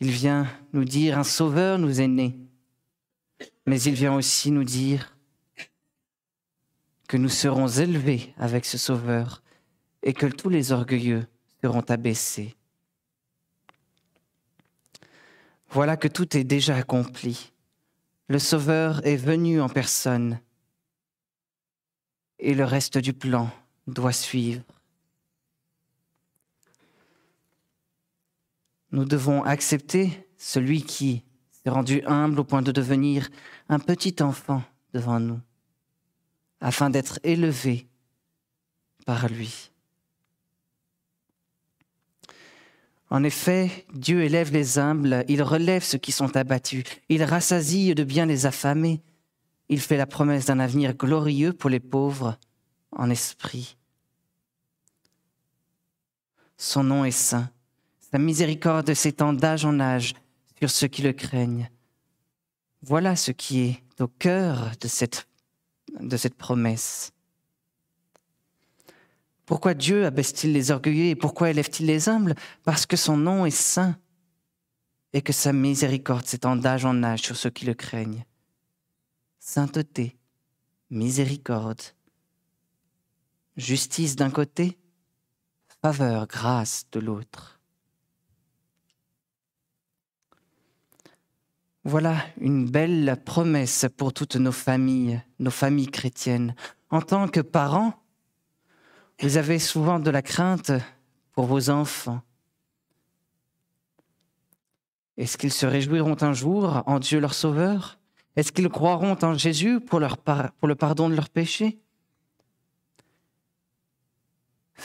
Il 0.00 0.10
vient 0.10 0.46
nous 0.72 0.84
dire, 0.84 1.18
un 1.18 1.24
sauveur 1.24 1.78
nous 1.78 2.00
est 2.00 2.08
né, 2.08 2.36
mais 3.66 3.80
il 3.82 3.94
vient 3.94 4.14
aussi 4.14 4.50
nous 4.50 4.64
dire 4.64 5.16
que 7.08 7.16
nous 7.16 7.28
serons 7.28 7.68
élevés 7.68 8.32
avec 8.36 8.64
ce 8.64 8.78
sauveur 8.78 9.42
et 10.02 10.12
que 10.12 10.26
tous 10.26 10.48
les 10.48 10.72
orgueilleux 10.72 11.26
seront 11.60 11.84
abaissés. 11.88 12.56
Voilà 15.70 15.96
que 15.96 16.08
tout 16.08 16.36
est 16.36 16.44
déjà 16.44 16.76
accompli. 16.76 17.52
Le 18.28 18.38
Sauveur 18.38 19.04
est 19.06 19.16
venu 19.16 19.60
en 19.60 19.68
personne 19.68 20.38
et 22.38 22.54
le 22.54 22.64
reste 22.64 22.98
du 22.98 23.12
plan 23.12 23.50
doit 23.86 24.12
suivre. 24.12 24.62
Nous 28.90 29.06
devons 29.06 29.42
accepter 29.44 30.28
celui 30.36 30.82
qui 30.82 31.24
s'est 31.50 31.70
rendu 31.70 32.02
humble 32.04 32.40
au 32.40 32.44
point 32.44 32.62
de 32.62 32.72
devenir 32.72 33.30
un 33.68 33.78
petit 33.78 34.16
enfant 34.22 34.62
devant 34.92 35.20
nous, 35.20 35.40
afin 36.60 36.90
d'être 36.90 37.18
élevé 37.22 37.86
par 39.06 39.28
lui. 39.28 39.71
En 43.12 43.24
effet, 43.24 43.84
Dieu 43.92 44.22
élève 44.22 44.54
les 44.54 44.78
humbles, 44.78 45.26
il 45.28 45.42
relève 45.42 45.84
ceux 45.84 45.98
qui 45.98 46.12
sont 46.12 46.34
abattus, 46.34 46.84
il 47.10 47.22
rassasie 47.22 47.94
de 47.94 48.04
bien 48.04 48.24
les 48.24 48.46
affamés, 48.46 49.02
il 49.68 49.82
fait 49.82 49.98
la 49.98 50.06
promesse 50.06 50.46
d'un 50.46 50.58
avenir 50.58 50.94
glorieux 50.94 51.52
pour 51.52 51.68
les 51.68 51.78
pauvres 51.78 52.38
en 52.90 53.10
esprit. 53.10 53.76
Son 56.56 56.84
nom 56.84 57.04
est 57.04 57.10
saint. 57.10 57.50
Sa 58.10 58.16
miséricorde 58.16 58.94
s'étend 58.94 59.34
d'âge 59.34 59.66
en 59.66 59.78
âge 59.78 60.14
sur 60.58 60.70
ceux 60.70 60.88
qui 60.88 61.02
le 61.02 61.12
craignent. 61.12 61.68
Voilà 62.80 63.14
ce 63.14 63.30
qui 63.30 63.60
est 63.60 63.82
au 64.00 64.08
cœur 64.08 64.70
de 64.80 64.88
cette, 64.88 65.28
de 66.00 66.16
cette 66.16 66.36
promesse. 66.36 67.11
Pourquoi 69.52 69.74
Dieu 69.74 70.06
abaisse-t-il 70.06 70.54
les 70.54 70.70
orgueilleux 70.70 71.10
et 71.10 71.14
pourquoi 71.14 71.50
élève-t-il 71.50 71.86
les 71.86 72.08
humbles? 72.08 72.34
Parce 72.64 72.86
que 72.86 72.96
son 72.96 73.18
nom 73.18 73.44
est 73.44 73.50
saint 73.50 73.98
et 75.12 75.20
que 75.20 75.34
sa 75.34 75.52
miséricorde 75.52 76.24
s'étend 76.24 76.56
d'âge 76.56 76.86
en 76.86 77.02
âge 77.02 77.20
sur 77.20 77.36
ceux 77.36 77.50
qui 77.50 77.66
le 77.66 77.74
craignent. 77.74 78.24
Sainteté, 79.40 80.16
miséricorde, 80.88 81.82
justice 83.58 84.16
d'un 84.16 84.30
côté, 84.30 84.78
faveur, 85.82 86.26
grâce 86.26 86.86
de 86.90 87.00
l'autre. 87.00 87.60
Voilà 91.84 92.24
une 92.40 92.70
belle 92.70 93.20
promesse 93.22 93.84
pour 93.98 94.14
toutes 94.14 94.36
nos 94.36 94.50
familles, 94.50 95.20
nos 95.38 95.50
familles 95.50 95.90
chrétiennes. 95.90 96.54
En 96.88 97.02
tant 97.02 97.28
que 97.28 97.40
parents, 97.40 98.01
vous 99.22 99.36
avez 99.36 99.60
souvent 99.60 100.00
de 100.00 100.10
la 100.10 100.20
crainte 100.20 100.72
pour 101.32 101.46
vos 101.46 101.70
enfants. 101.70 102.20
Est-ce 105.16 105.38
qu'ils 105.38 105.52
se 105.52 105.64
réjouiront 105.64 106.16
un 106.22 106.32
jour 106.32 106.82
en 106.86 106.98
Dieu 106.98 107.20
leur 107.20 107.32
Sauveur? 107.32 108.00
Est-ce 108.34 108.50
qu'ils 108.50 108.68
croiront 108.68 109.16
en 109.22 109.34
Jésus 109.34 109.80
pour, 109.80 110.00
le 110.00 110.74
pardon 110.74 111.08
de 111.08 111.14
leurs 111.14 111.30
péchés? 111.30 111.78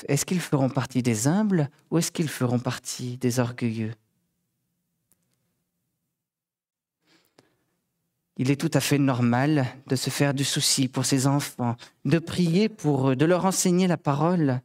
Est-ce 0.07 0.25
qu'ils 0.25 0.41
feront 0.41 0.69
partie 0.69 1.01
des 1.01 1.27
humbles 1.27 1.69
ou 1.89 1.97
est-ce 1.97 2.11
qu'ils 2.11 2.29
feront 2.29 2.59
partie 2.59 3.17
des 3.17 3.39
orgueilleux? 3.39 3.93
Il 8.37 8.51
est 8.51 8.59
tout 8.59 8.71
à 8.73 8.79
fait 8.79 8.97
normal 8.99 9.65
de 9.87 9.95
se 9.95 10.09
faire 10.09 10.33
du 10.33 10.43
souci 10.43 10.87
pour 10.87 11.05
ses 11.05 11.27
enfants, 11.27 11.75
de 12.05 12.19
prier 12.19 12.69
pour 12.69 13.09
eux, 13.09 13.15
de 13.15 13.25
leur 13.25 13.45
enseigner 13.45 13.87
la 13.87 13.97
parole, 13.97 14.61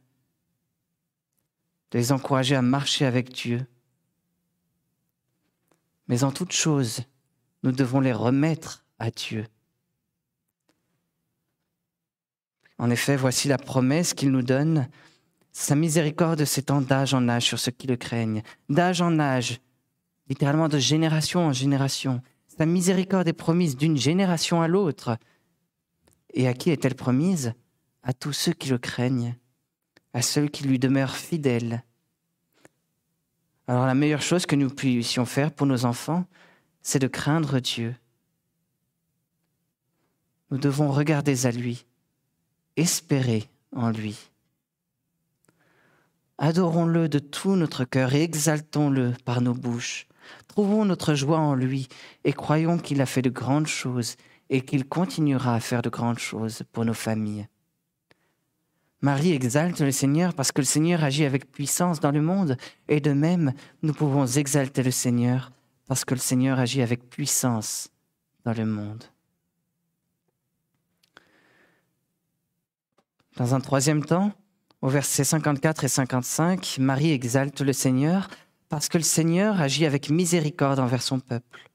de 1.91 1.97
les 1.97 2.11
encourager 2.11 2.55
à 2.55 2.61
marcher 2.61 3.05
avec 3.05 3.31
Dieu. 3.33 3.65
Mais 6.07 6.23
en 6.23 6.31
toute 6.31 6.51
chose, 6.51 7.01
nous 7.63 7.71
devons 7.71 7.99
les 7.99 8.13
remettre 8.13 8.85
à 8.99 9.09
Dieu. 9.09 9.47
En 12.77 12.89
effet, 12.89 13.15
voici 13.15 13.47
la 13.47 13.57
promesse 13.57 14.13
qu'il 14.13 14.31
nous 14.31 14.41
donne 14.41 14.87
sa 15.53 15.75
miséricorde 15.75 16.43
s'étend 16.45 16.81
d'âge 16.81 17.13
en 17.13 17.29
âge 17.29 17.45
sur 17.45 17.59
ceux 17.59 17.71
qui 17.71 17.85
le 17.85 17.95
craignent, 17.95 18.41
d'âge 18.69 19.01
en 19.01 19.19
âge, 19.19 19.61
littéralement 20.27 20.67
de 20.67 20.79
génération 20.79 21.45
en 21.45 21.53
génération. 21.53 22.21
Sa 22.57 22.65
miséricorde 22.65 23.27
est 23.27 23.33
promise 23.33 23.75
d'une 23.75 23.97
génération 23.97 24.61
à 24.61 24.67
l'autre. 24.67 25.17
Et 26.33 26.47
à 26.47 26.53
qui 26.53 26.69
est-elle 26.69 26.95
promise? 26.95 27.53
À 28.03 28.13
tous 28.13 28.33
ceux 28.33 28.53
qui 28.53 28.69
le 28.69 28.77
craignent, 28.77 29.35
à 30.13 30.21
ceux 30.21 30.47
qui 30.47 30.65
lui 30.65 30.77
demeurent 30.77 31.15
fidèles. 31.15 31.83
Alors 33.67 33.85
la 33.85 33.95
meilleure 33.95 34.21
chose 34.21 34.45
que 34.45 34.57
nous 34.57 34.69
puissions 34.69 35.25
faire 35.25 35.51
pour 35.51 35.65
nos 35.65 35.85
enfants, 35.85 36.25
c'est 36.81 36.99
de 36.99 37.07
craindre 37.07 37.59
Dieu. 37.59 37.95
Nous 40.51 40.57
devons 40.57 40.91
regarder 40.91 41.45
à 41.45 41.51
lui, 41.51 41.85
espérer 42.75 43.49
en 43.71 43.89
lui. 43.89 44.29
Adorons-le 46.37 47.07
de 47.07 47.19
tout 47.19 47.55
notre 47.55 47.85
cœur 47.85 48.13
et 48.13 48.21
exaltons-le 48.21 49.13
par 49.23 49.39
nos 49.39 49.53
bouches. 49.53 50.07
Trouvons 50.47 50.85
notre 50.85 51.13
joie 51.13 51.39
en 51.39 51.55
lui 51.55 51.87
et 52.23 52.33
croyons 52.33 52.77
qu'il 52.77 53.01
a 53.01 53.05
fait 53.05 53.21
de 53.21 53.29
grandes 53.29 53.67
choses 53.67 54.15
et 54.49 54.61
qu'il 54.61 54.85
continuera 54.85 55.55
à 55.55 55.59
faire 55.59 55.81
de 55.81 55.89
grandes 55.89 56.19
choses 56.19 56.63
pour 56.71 56.85
nos 56.85 56.93
familles. 56.93 57.47
Marie 59.01 59.33
exalte 59.33 59.81
le 59.81 59.91
Seigneur 59.91 60.33
parce 60.33 60.51
que 60.51 60.61
le 60.61 60.65
Seigneur 60.65 61.03
agit 61.03 61.25
avec 61.25 61.51
puissance 61.51 61.99
dans 61.99 62.11
le 62.11 62.21
monde 62.21 62.55
et 62.87 63.01
de 63.01 63.11
même 63.11 63.53
nous 63.81 63.93
pouvons 63.93 64.25
exalter 64.25 64.81
le 64.81 64.91
Seigneur 64.91 65.51
parce 65.87 66.05
que 66.05 66.13
le 66.13 66.19
Seigneur 66.19 66.57
agit 66.57 66.81
avec 66.81 67.09
puissance 67.09 67.89
dans 68.45 68.53
le 68.53 68.65
monde. 68.65 69.03
Dans 73.35 73.55
un 73.55 73.59
troisième 73.59 74.05
temps, 74.05 74.31
au 74.81 74.89
verset 74.89 75.23
54 75.23 75.83
et 75.83 75.87
55, 75.87 76.77
Marie 76.79 77.11
exalte 77.11 77.61
le 77.61 77.73
Seigneur 77.73 78.29
parce 78.73 78.89
que 78.89 78.97
le 78.97 79.03
Seigneur 79.03 79.61
agit 79.61 79.85
avec 79.85 80.09
miséricorde 80.09 80.79
envers 80.79 81.03
son 81.03 81.19
peuple. 81.19 81.69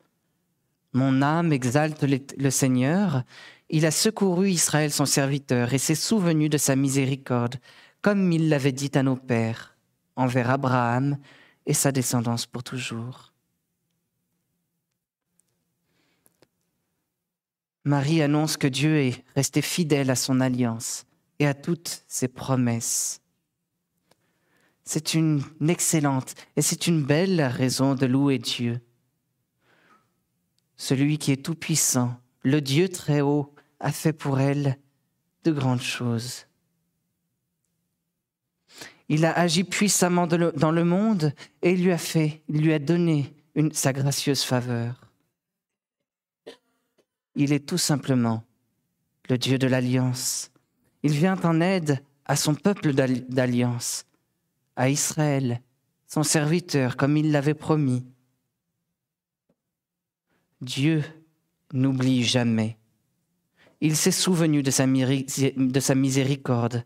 Mon 0.93 1.23
âme 1.23 1.53
exalte 1.53 2.03
le 2.03 2.51
Seigneur, 2.51 3.23
il 3.71 3.87
a 3.87 3.93
secouru 3.93 4.51
Israël 4.51 4.91
son 4.91 5.07
serviteur 5.07 5.73
et 5.73 5.79
s'est 5.79 5.95
souvenu 5.95 6.49
de 6.49 6.59
sa 6.59 6.75
miséricorde, 6.75 7.55
comme 8.03 8.33
il 8.33 8.49
l'avait 8.49 8.73
dit 8.73 8.91
à 8.95 9.05
nos 9.05 9.15
pères, 9.15 9.77
envers 10.17 10.51
Abraham 10.51 11.19
et 11.67 11.73
sa 11.73 11.93
descendance 11.93 12.47
pour 12.47 12.65
toujours. 12.65 13.33
Marie 17.85 18.23
annonce 18.23 18.57
que 18.57 18.67
Dieu 18.67 18.97
est 18.99 19.25
resté 19.37 19.63
fidèle 19.63 20.11
à 20.11 20.17
son 20.17 20.41
alliance 20.41 21.05
et 21.39 21.47
à 21.47 21.55
toutes 21.55 22.03
ses 22.09 22.27
promesses. 22.27 23.21
C'est 24.90 25.12
une 25.12 25.42
excellente 25.68 26.35
et 26.57 26.62
c'est 26.62 26.87
une 26.87 27.05
belle 27.05 27.42
raison 27.42 27.94
de 27.94 28.07
louer 28.07 28.38
Dieu. 28.38 28.81
Celui 30.79 31.18
qui 31.18 31.31
est 31.31 31.44
tout-puissant, 31.44 32.18
le 32.40 32.62
Dieu 32.62 32.88
très 32.88 33.20
haut, 33.20 33.55
a 33.81 33.92
fait 33.92 34.14
pour 34.14 34.40
elle 34.40 34.79
de 35.44 35.53
grandes 35.53 35.83
choses. 35.83 36.46
Il 39.11 39.27
a 39.27 39.38
agi 39.38 39.62
puissamment 39.62 40.27
dans 40.27 40.72
le 40.72 40.85
monde 40.85 41.35
et 41.61 41.77
lui 41.77 41.92
a 41.92 41.98
fait, 41.98 42.40
lui 42.48 42.72
a 42.72 42.79
donné 42.79 43.37
sa 43.72 43.92
gracieuse 43.92 44.42
faveur. 44.42 45.05
Il 47.35 47.53
est 47.53 47.68
tout 47.68 47.77
simplement 47.77 48.42
le 49.29 49.37
Dieu 49.37 49.59
de 49.59 49.66
l'alliance, 49.66 50.51
Il 51.03 51.12
vient 51.12 51.38
en 51.44 51.61
aide 51.61 52.03
à 52.24 52.37
son 52.37 52.55
peuple 52.55 52.94
d'alliance, 52.94 54.07
à 54.79 54.88
Israël, 54.88 55.61
son 56.07 56.23
serviteur, 56.23 56.97
comme 56.97 57.17
il 57.17 57.33
l'avait 57.33 57.53
promis. 57.53 58.07
Dieu 60.61 61.03
n'oublie 61.73 62.23
jamais. 62.23 62.79
Il 63.81 63.97
s'est 63.97 64.12
souvenu 64.12 64.62
de 64.62 64.71
sa, 64.71 64.87
de 64.87 65.81
sa 65.81 65.95
miséricorde. 65.95 66.85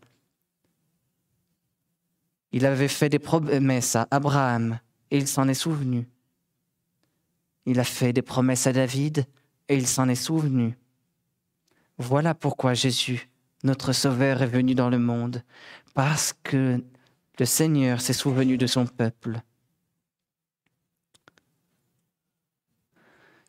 Il 2.51 2.65
avait 2.65 2.87
fait 2.87 3.09
des 3.09 3.19
promesses 3.19 3.95
à 3.95 4.07
Abraham 4.09 4.79
et 5.11 5.17
il 5.17 5.27
s'en 5.27 5.47
est 5.47 5.53
souvenu. 5.53 6.07
Il 7.65 7.79
a 7.79 7.83
fait 7.83 8.11
des 8.11 8.21
promesses 8.23 8.65
à 8.65 8.73
David 8.73 9.27
et 9.69 9.75
il 9.75 9.87
s'en 9.87 10.09
est 10.09 10.15
souvenu. 10.15 10.77
Voilà 11.99 12.33
pourquoi 12.33 12.73
Jésus, 12.73 13.29
notre 13.63 13.93
Sauveur, 13.93 14.41
est 14.41 14.47
venu 14.47 14.73
dans 14.73 14.89
le 14.89 14.99
monde, 14.99 15.43
parce 15.93 16.33
que 16.43 16.83
le 17.39 17.45
Seigneur 17.45 18.01
s'est 18.01 18.13
souvenu 18.13 18.57
de 18.57 18.67
son 18.67 18.85
peuple. 18.85 19.41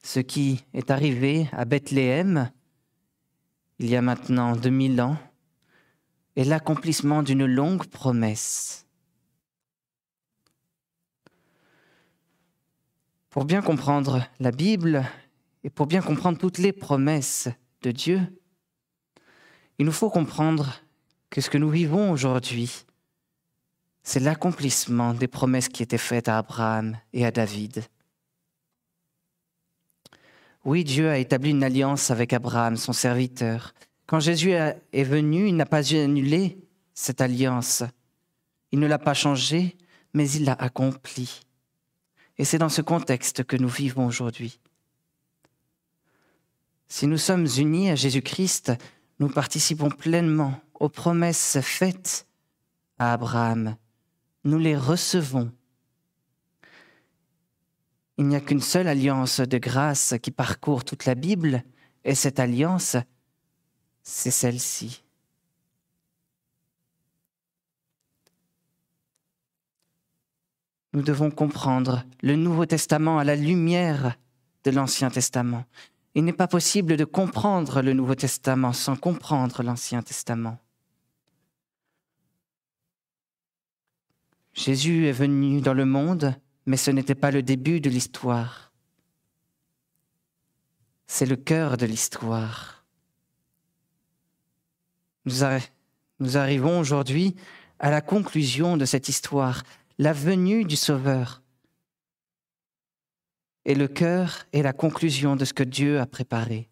Ce 0.03 0.21
qui 0.21 0.65
est 0.73 0.91
arrivé 0.91 1.49
à 1.53 1.65
Bethléem, 1.65 2.51
il 3.79 3.89
y 3.89 3.97
a 3.97 4.03
maintenant 4.03 4.57
2000 4.57 5.01
ans, 5.01 5.19
est 6.37 6.45
l'accomplissement 6.45 7.23
d'une 7.23 7.47
longue 7.47 7.87
promesse. 7.87 8.87
Pour 13.31 13.45
bien 13.45 13.63
comprendre 13.63 14.25
la 14.39 14.51
Bible 14.51 15.05
et 15.63 15.71
pour 15.71 15.87
bien 15.87 16.03
comprendre 16.03 16.39
toutes 16.39 16.59
les 16.59 16.73
promesses 16.73 17.49
de 17.83 17.91
Dieu, 17.91 18.21
il 19.79 19.87
nous 19.87 19.93
faut 19.93 20.11
comprendre 20.11 20.81
que 21.31 21.41
ce 21.41 21.51
que 21.51 21.59
nous 21.59 21.71
vivons 21.71 22.13
aujourd'hui, 22.13 22.85
c'est 24.05 24.21
l'accomplissement 24.21 25.15
des 25.15 25.27
promesses 25.27 25.69
qui 25.69 25.83
étaient 25.83 25.99
faites 25.99 26.29
à 26.29 26.39
Abraham 26.39 26.97
et 27.15 27.25
à 27.25 27.31
David. 27.31 27.85
Oui, 30.65 30.85
Dieu 30.85 31.11
a 31.11 31.19
établi 31.19 31.51
une 31.51 31.65
alliance 31.65 32.11
avec 32.11 32.33
Abraham, 32.33 32.77
son 32.77 32.93
serviteur. 32.93 33.75
Quand 34.07 34.21
Jésus 34.21 34.53
est 34.53 35.05
venu, 35.05 35.49
il 35.49 35.57
n'a 35.57 35.67
pas 35.67 35.95
annulé 35.95 36.59
cette 36.93 37.23
alliance. 37.23 37.83
Il 38.73 38.79
ne 38.79 38.87
l'a 38.87 38.99
pas 38.99 39.15
changée, 39.15 39.77
mais 40.13 40.31
il 40.31 40.45
l'a 40.45 40.53
accomplie. 40.53 41.41
Et 42.37 42.45
c'est 42.45 42.59
dans 42.59 42.69
ce 42.69 42.83
contexte 42.83 43.45
que 43.45 43.57
nous 43.57 43.69
vivons 43.69 44.07
aujourd'hui. 44.07 44.61
Si 46.89 47.07
nous 47.07 47.19
sommes 47.19 47.47
unis 47.59 47.91
à 47.91 47.95
Jésus-Christ, 47.95 48.73
nous 49.19 49.29
participons 49.29 49.91
pleinement 49.91 50.61
aux 50.79 50.89
promesses 50.89 51.59
faites 51.61 52.27
à 52.99 53.13
Abraham. 53.13 53.77
Nous 54.45 54.59
les 54.59 54.77
recevons. 54.77 55.51
Il 58.17 58.29
n'y 58.29 58.37
a 58.37 58.41
qu'une 58.41 58.61
seule 58.61 58.87
alliance 58.87 59.41
de 59.41 59.59
grâce 59.59 60.15
qui 60.23 60.31
parcourt 60.31 60.85
toute 60.85 61.07
la 61.07 61.15
Bible, 61.15 61.65
et 62.05 62.15
cette 62.15 62.39
alliance, 62.39 62.97
c'est 64.03 64.31
celle-ci. 64.31 65.03
Nous 70.93 71.03
devons 71.03 71.31
comprendre 71.31 72.05
le 72.23 72.37
Nouveau 72.37 72.67
Testament 72.67 73.19
à 73.19 73.25
la 73.25 73.35
lumière 73.35 74.17
de 74.63 74.71
l'Ancien 74.71 75.11
Testament. 75.11 75.65
Il 76.15 76.25
n'est 76.25 76.33
pas 76.33 76.47
possible 76.47 76.97
de 76.97 77.05
comprendre 77.05 77.83
le 77.83 77.95
Nouveau 77.95 78.15
Testament 78.15 78.73
sans 78.73 78.95
comprendre 78.95 79.65
l'Ancien 79.65 80.03
Testament. 80.03 80.59
Jésus 84.55 85.07
est 85.07 85.13
venu 85.13 85.61
dans 85.61 85.75
le 85.75 85.85
monde, 85.85 86.35
mais 86.65 86.77
ce 86.77 86.91
n'était 86.91 87.15
pas 87.15 87.31
le 87.31 87.43
début 87.43 87.81
de 87.81 87.91
l'histoire. 87.91 88.73
C'est 91.07 91.27
le 91.27 91.37
cœur 91.37 91.77
de 91.77 91.87
l'histoire. 91.87 92.85
Nous, 95.27 96.37
arrivons 96.37 96.79
aujourd'hui 96.79 97.35
à 97.79 97.91
la 97.91 98.01
conclusion 98.01 98.77
de 98.77 98.85
cette 98.85 99.09
histoire, 99.09 99.65
la 99.99 100.13
venue 100.13 100.65
du 100.65 100.77
Sauveur 100.77 101.43
et 103.65 103.75
le 103.75 103.89
cœur 103.89 104.45
est 104.53 104.63
la 104.63 104.73
conclusion 104.73 105.37
de 105.37 105.45
ce 105.45 105.55
que 105.55 105.63
Dieu 105.63 105.99
a 105.99 106.07
préparé. 106.07 106.69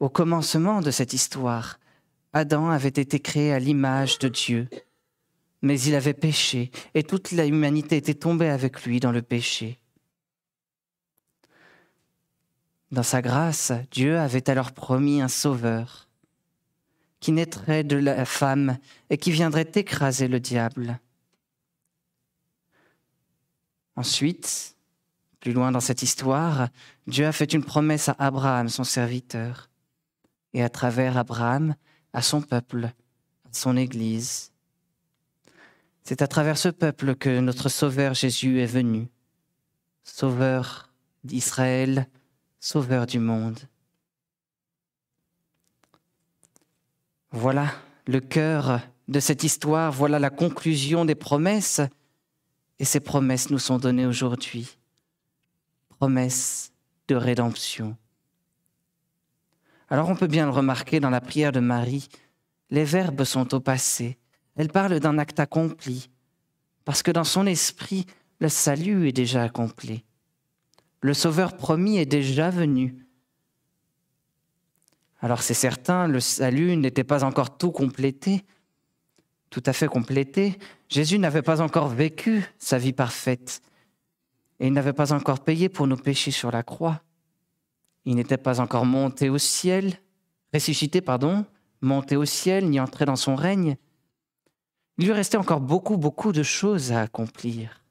Au 0.00 0.08
commencement 0.08 0.80
de 0.80 0.90
cette 0.90 1.12
histoire, 1.12 1.78
Adam 2.32 2.70
avait 2.70 2.88
été 2.88 3.20
créé 3.20 3.52
à 3.52 3.58
l'image 3.58 4.18
de 4.18 4.28
Dieu, 4.28 4.68
mais 5.60 5.80
il 5.80 5.94
avait 5.94 6.14
péché 6.14 6.70
et 6.94 7.02
toute 7.02 7.32
la 7.32 7.46
humanité 7.46 7.96
était 7.96 8.14
tombée 8.14 8.48
avec 8.48 8.84
lui 8.84 9.00
dans 9.00 9.12
le 9.12 9.22
péché. 9.22 9.78
Dans 12.90 13.02
sa 13.02 13.22
grâce, 13.22 13.72
Dieu 13.90 14.18
avait 14.18 14.50
alors 14.50 14.72
promis 14.72 15.22
un 15.22 15.28
sauveur 15.28 16.08
qui 17.20 17.32
naîtrait 17.32 17.84
de 17.84 17.96
la 17.96 18.24
femme 18.24 18.78
et 19.08 19.16
qui 19.16 19.30
viendrait 19.30 19.70
écraser 19.74 20.28
le 20.28 20.40
diable. 20.40 20.98
Ensuite, 23.94 24.76
plus 25.40 25.52
loin 25.52 25.70
dans 25.70 25.80
cette 25.80 26.02
histoire, 26.02 26.68
Dieu 27.06 27.26
a 27.26 27.32
fait 27.32 27.52
une 27.52 27.64
promesse 27.64 28.08
à 28.08 28.16
Abraham, 28.18 28.68
son 28.68 28.84
serviteur, 28.84 29.70
et 30.54 30.62
à 30.62 30.68
travers 30.68 31.16
Abraham, 31.16 31.74
à 32.12 32.22
son 32.22 32.42
peuple, 32.42 32.86
à 32.86 33.48
son 33.52 33.76
Église. 33.76 34.52
C'est 36.02 36.22
à 36.22 36.26
travers 36.26 36.58
ce 36.58 36.68
peuple 36.68 37.14
que 37.14 37.40
notre 37.40 37.68
Sauveur 37.68 38.14
Jésus 38.14 38.60
est 38.60 38.66
venu, 38.66 39.08
Sauveur 40.04 40.90
d'Israël, 41.24 42.08
Sauveur 42.60 43.06
du 43.06 43.18
monde. 43.18 43.60
Voilà 47.30 47.72
le 48.06 48.20
cœur 48.20 48.80
de 49.08 49.20
cette 49.20 49.42
histoire, 49.42 49.92
voilà 49.92 50.18
la 50.18 50.30
conclusion 50.30 51.04
des 51.04 51.14
promesses 51.14 51.80
et 52.78 52.84
ces 52.84 53.00
promesses 53.00 53.50
nous 53.50 53.58
sont 53.58 53.78
données 53.78 54.06
aujourd'hui. 54.06 54.76
Promesses 55.88 56.72
de 57.08 57.14
rédemption. 57.14 57.96
Alors 59.92 60.08
on 60.08 60.16
peut 60.16 60.26
bien 60.26 60.46
le 60.46 60.52
remarquer 60.52 61.00
dans 61.00 61.10
la 61.10 61.20
prière 61.20 61.52
de 61.52 61.60
Marie, 61.60 62.08
les 62.70 62.82
verbes 62.82 63.24
sont 63.24 63.52
au 63.52 63.60
passé. 63.60 64.16
Elle 64.56 64.70
parle 64.70 64.98
d'un 65.00 65.18
acte 65.18 65.38
accompli, 65.38 66.08
parce 66.86 67.02
que 67.02 67.10
dans 67.10 67.24
son 67.24 67.44
esprit, 67.44 68.06
le 68.38 68.48
salut 68.48 69.08
est 69.08 69.12
déjà 69.12 69.42
accompli. 69.42 70.02
Le 71.02 71.12
Sauveur 71.12 71.58
promis 71.58 71.98
est 71.98 72.06
déjà 72.06 72.48
venu. 72.48 73.06
Alors 75.20 75.42
c'est 75.42 75.52
certain, 75.52 76.08
le 76.08 76.20
salut 76.20 76.74
n'était 76.78 77.04
pas 77.04 77.22
encore 77.22 77.58
tout 77.58 77.70
complété, 77.70 78.46
tout 79.50 79.62
à 79.66 79.74
fait 79.74 79.88
complété, 79.88 80.58
Jésus 80.88 81.18
n'avait 81.18 81.42
pas 81.42 81.60
encore 81.60 81.88
vécu 81.88 82.46
sa 82.58 82.78
vie 82.78 82.94
parfaite 82.94 83.60
et 84.58 84.68
il 84.68 84.72
n'avait 84.72 84.94
pas 84.94 85.12
encore 85.12 85.40
payé 85.40 85.68
pour 85.68 85.86
nos 85.86 85.98
péchés 85.98 86.30
sur 86.30 86.50
la 86.50 86.62
croix. 86.62 87.02
Il 88.04 88.16
n'était 88.16 88.36
pas 88.36 88.60
encore 88.60 88.86
monté 88.86 89.28
au 89.28 89.38
ciel, 89.38 89.98
ressuscité, 90.52 91.00
pardon, 91.00 91.46
monté 91.80 92.16
au 92.16 92.24
ciel, 92.24 92.68
ni 92.68 92.80
entré 92.80 93.04
dans 93.04 93.16
son 93.16 93.36
règne. 93.36 93.76
Il 94.98 95.06
lui 95.06 95.12
restait 95.12 95.36
encore 95.36 95.60
beaucoup, 95.60 95.96
beaucoup 95.96 96.32
de 96.32 96.42
choses 96.42 96.92
à 96.92 97.02
accomplir. 97.02 97.82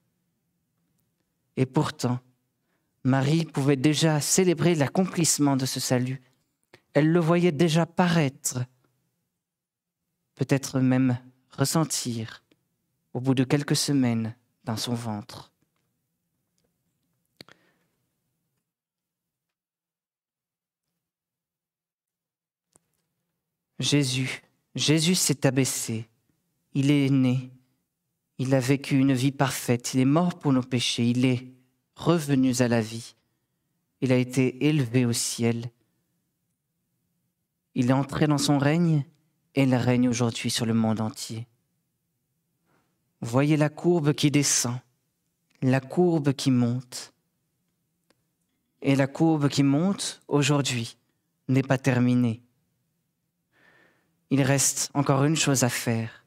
Et 1.57 1.65
pourtant, 1.65 2.19
Marie 3.03 3.45
pouvait 3.45 3.75
déjà 3.75 4.21
célébrer 4.21 4.75
l'accomplissement 4.75 5.57
de 5.57 5.65
ce 5.65 5.79
salut. 5.79 6.21
Elle 6.93 7.11
le 7.11 7.19
voyait 7.19 7.51
déjà 7.51 7.85
paraître, 7.85 8.59
peut-être 10.35 10.79
même 10.79 11.17
ressentir 11.49 12.43
au 13.13 13.19
bout 13.19 13.33
de 13.33 13.43
quelques 13.43 13.75
semaines 13.75 14.35
dans 14.63 14.77
son 14.77 14.93
ventre. 14.93 15.50
Jésus, 23.81 24.41
Jésus 24.75 25.15
s'est 25.15 25.45
abaissé, 25.45 26.07
il 26.73 26.91
est 26.91 27.09
né, 27.09 27.51
il 28.37 28.53
a 28.53 28.59
vécu 28.59 28.97
une 28.97 29.13
vie 29.13 29.31
parfaite, 29.31 29.93
il 29.93 29.99
est 29.99 30.05
mort 30.05 30.39
pour 30.39 30.53
nos 30.53 30.61
péchés, 30.61 31.09
il 31.09 31.25
est 31.25 31.47
revenu 31.95 32.53
à 32.59 32.67
la 32.67 32.81
vie, 32.81 33.15
il 34.01 34.11
a 34.11 34.17
été 34.17 34.67
élevé 34.67 35.05
au 35.05 35.13
ciel, 35.13 35.69
il 37.75 37.89
est 37.89 37.93
entré 37.93 38.27
dans 38.27 38.37
son 38.37 38.57
règne 38.57 39.05
et 39.55 39.63
il 39.63 39.75
règne 39.75 40.09
aujourd'hui 40.09 40.49
sur 40.49 40.65
le 40.65 40.73
monde 40.73 41.01
entier. 41.01 41.47
Voyez 43.21 43.57
la 43.57 43.69
courbe 43.69 44.13
qui 44.13 44.31
descend, 44.31 44.77
la 45.61 45.79
courbe 45.79 46.33
qui 46.33 46.51
monte. 46.51 47.13
Et 48.81 48.95
la 48.95 49.05
courbe 49.05 49.47
qui 49.47 49.61
monte 49.61 50.21
aujourd'hui 50.27 50.97
n'est 51.47 51.61
pas 51.61 51.77
terminée. 51.77 52.41
Il 54.31 54.41
reste 54.41 54.89
encore 54.93 55.25
une 55.25 55.35
chose 55.35 55.63
à 55.63 55.69
faire. 55.69 56.25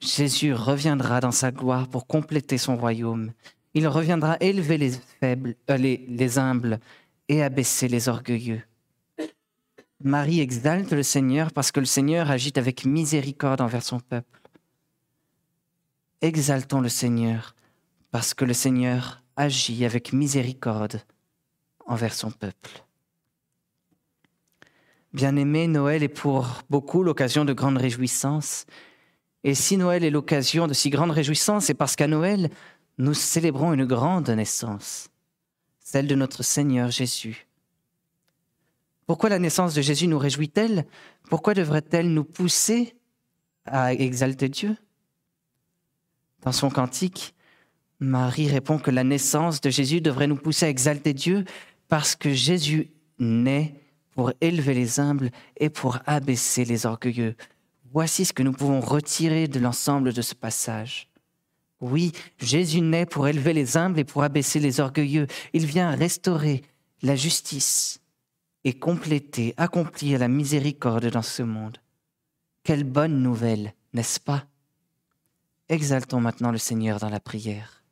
Jésus 0.00 0.54
reviendra 0.54 1.20
dans 1.20 1.30
sa 1.30 1.52
gloire 1.52 1.86
pour 1.86 2.06
compléter 2.06 2.56
son 2.56 2.76
royaume. 2.76 3.32
Il 3.74 3.86
reviendra 3.86 4.38
élever 4.40 4.78
les 4.78 4.92
faibles, 5.20 5.54
euh, 5.70 5.76
les, 5.76 6.04
les 6.08 6.38
humbles 6.38 6.80
et 7.28 7.42
abaisser 7.42 7.88
les 7.88 8.08
orgueilleux. 8.08 8.62
Marie 10.02 10.40
exalte 10.40 10.92
le 10.92 11.02
Seigneur 11.02 11.52
parce 11.52 11.72
que 11.72 11.80
le 11.80 11.86
Seigneur 11.86 12.30
agit 12.30 12.52
avec 12.56 12.86
miséricorde 12.86 13.60
envers 13.60 13.82
son 13.82 14.00
peuple. 14.00 14.40
Exaltons 16.22 16.80
le 16.80 16.88
Seigneur 16.88 17.54
parce 18.10 18.32
que 18.32 18.46
le 18.46 18.54
Seigneur 18.54 19.22
agit 19.36 19.84
avec 19.84 20.14
miséricorde 20.14 21.02
envers 21.86 22.14
son 22.14 22.30
peuple. 22.30 22.85
Bien-aimé, 25.16 25.66
Noël 25.66 26.02
est 26.02 26.08
pour 26.08 26.60
beaucoup 26.68 27.02
l'occasion 27.02 27.46
de 27.46 27.54
grandes 27.54 27.78
réjouissances. 27.78 28.66
Et 29.44 29.54
si 29.54 29.78
Noël 29.78 30.04
est 30.04 30.10
l'occasion 30.10 30.66
de 30.66 30.74
si 30.74 30.90
grandes 30.90 31.10
réjouissances, 31.10 31.64
c'est 31.64 31.72
parce 31.72 31.96
qu'à 31.96 32.06
Noël, 32.06 32.50
nous 32.98 33.14
célébrons 33.14 33.72
une 33.72 33.86
grande 33.86 34.28
naissance, 34.28 35.08
celle 35.80 36.06
de 36.06 36.14
notre 36.14 36.42
Seigneur 36.42 36.90
Jésus. 36.90 37.46
Pourquoi 39.06 39.30
la 39.30 39.38
naissance 39.38 39.72
de 39.72 39.80
Jésus 39.80 40.06
nous 40.06 40.18
réjouit-elle? 40.18 40.84
Pourquoi 41.30 41.54
devrait-elle 41.54 42.12
nous 42.12 42.24
pousser 42.24 42.94
à 43.64 43.94
exalter 43.94 44.50
Dieu? 44.50 44.76
Dans 46.42 46.52
son 46.52 46.68
cantique, 46.68 47.34
Marie 48.00 48.48
répond 48.48 48.78
que 48.78 48.90
la 48.90 49.02
naissance 49.02 49.62
de 49.62 49.70
Jésus 49.70 50.02
devrait 50.02 50.26
nous 50.26 50.36
pousser 50.36 50.66
à 50.66 50.68
exalter 50.68 51.14
Dieu 51.14 51.46
parce 51.88 52.16
que 52.16 52.34
Jésus 52.34 52.90
naît 53.18 53.80
pour 54.16 54.32
élever 54.40 54.74
les 54.74 54.98
humbles 54.98 55.30
et 55.58 55.70
pour 55.70 55.98
abaisser 56.06 56.64
les 56.64 56.86
orgueilleux. 56.86 57.36
Voici 57.92 58.24
ce 58.24 58.32
que 58.32 58.42
nous 58.42 58.52
pouvons 58.52 58.80
retirer 58.80 59.46
de 59.46 59.60
l'ensemble 59.60 60.12
de 60.12 60.22
ce 60.22 60.34
passage. 60.34 61.08
Oui, 61.80 62.10
Jésus 62.38 62.80
naît 62.80 63.06
pour 63.06 63.28
élever 63.28 63.52
les 63.52 63.76
humbles 63.76 64.00
et 64.00 64.04
pour 64.04 64.24
abaisser 64.24 64.58
les 64.58 64.80
orgueilleux. 64.80 65.28
Il 65.52 65.66
vient 65.66 65.90
restaurer 65.90 66.62
la 67.02 67.14
justice, 67.14 68.00
et 68.66 68.72
compléter, 68.72 69.54
accomplir 69.58 70.18
la 70.18 70.26
miséricorde 70.26 71.06
dans 71.06 71.22
ce 71.22 71.44
monde. 71.44 71.78
Quelle 72.64 72.82
bonne 72.82 73.22
nouvelle, 73.22 73.74
n'est-ce 73.92 74.18
pas? 74.18 74.46
Exaltons 75.68 76.20
maintenant 76.20 76.50
le 76.50 76.58
Seigneur 76.58 76.98
dans 76.98 77.08
la 77.08 77.20
prière. 77.20 77.84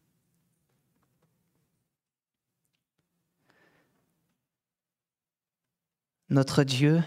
Notre 6.31 6.65
Dieu, 6.65 7.03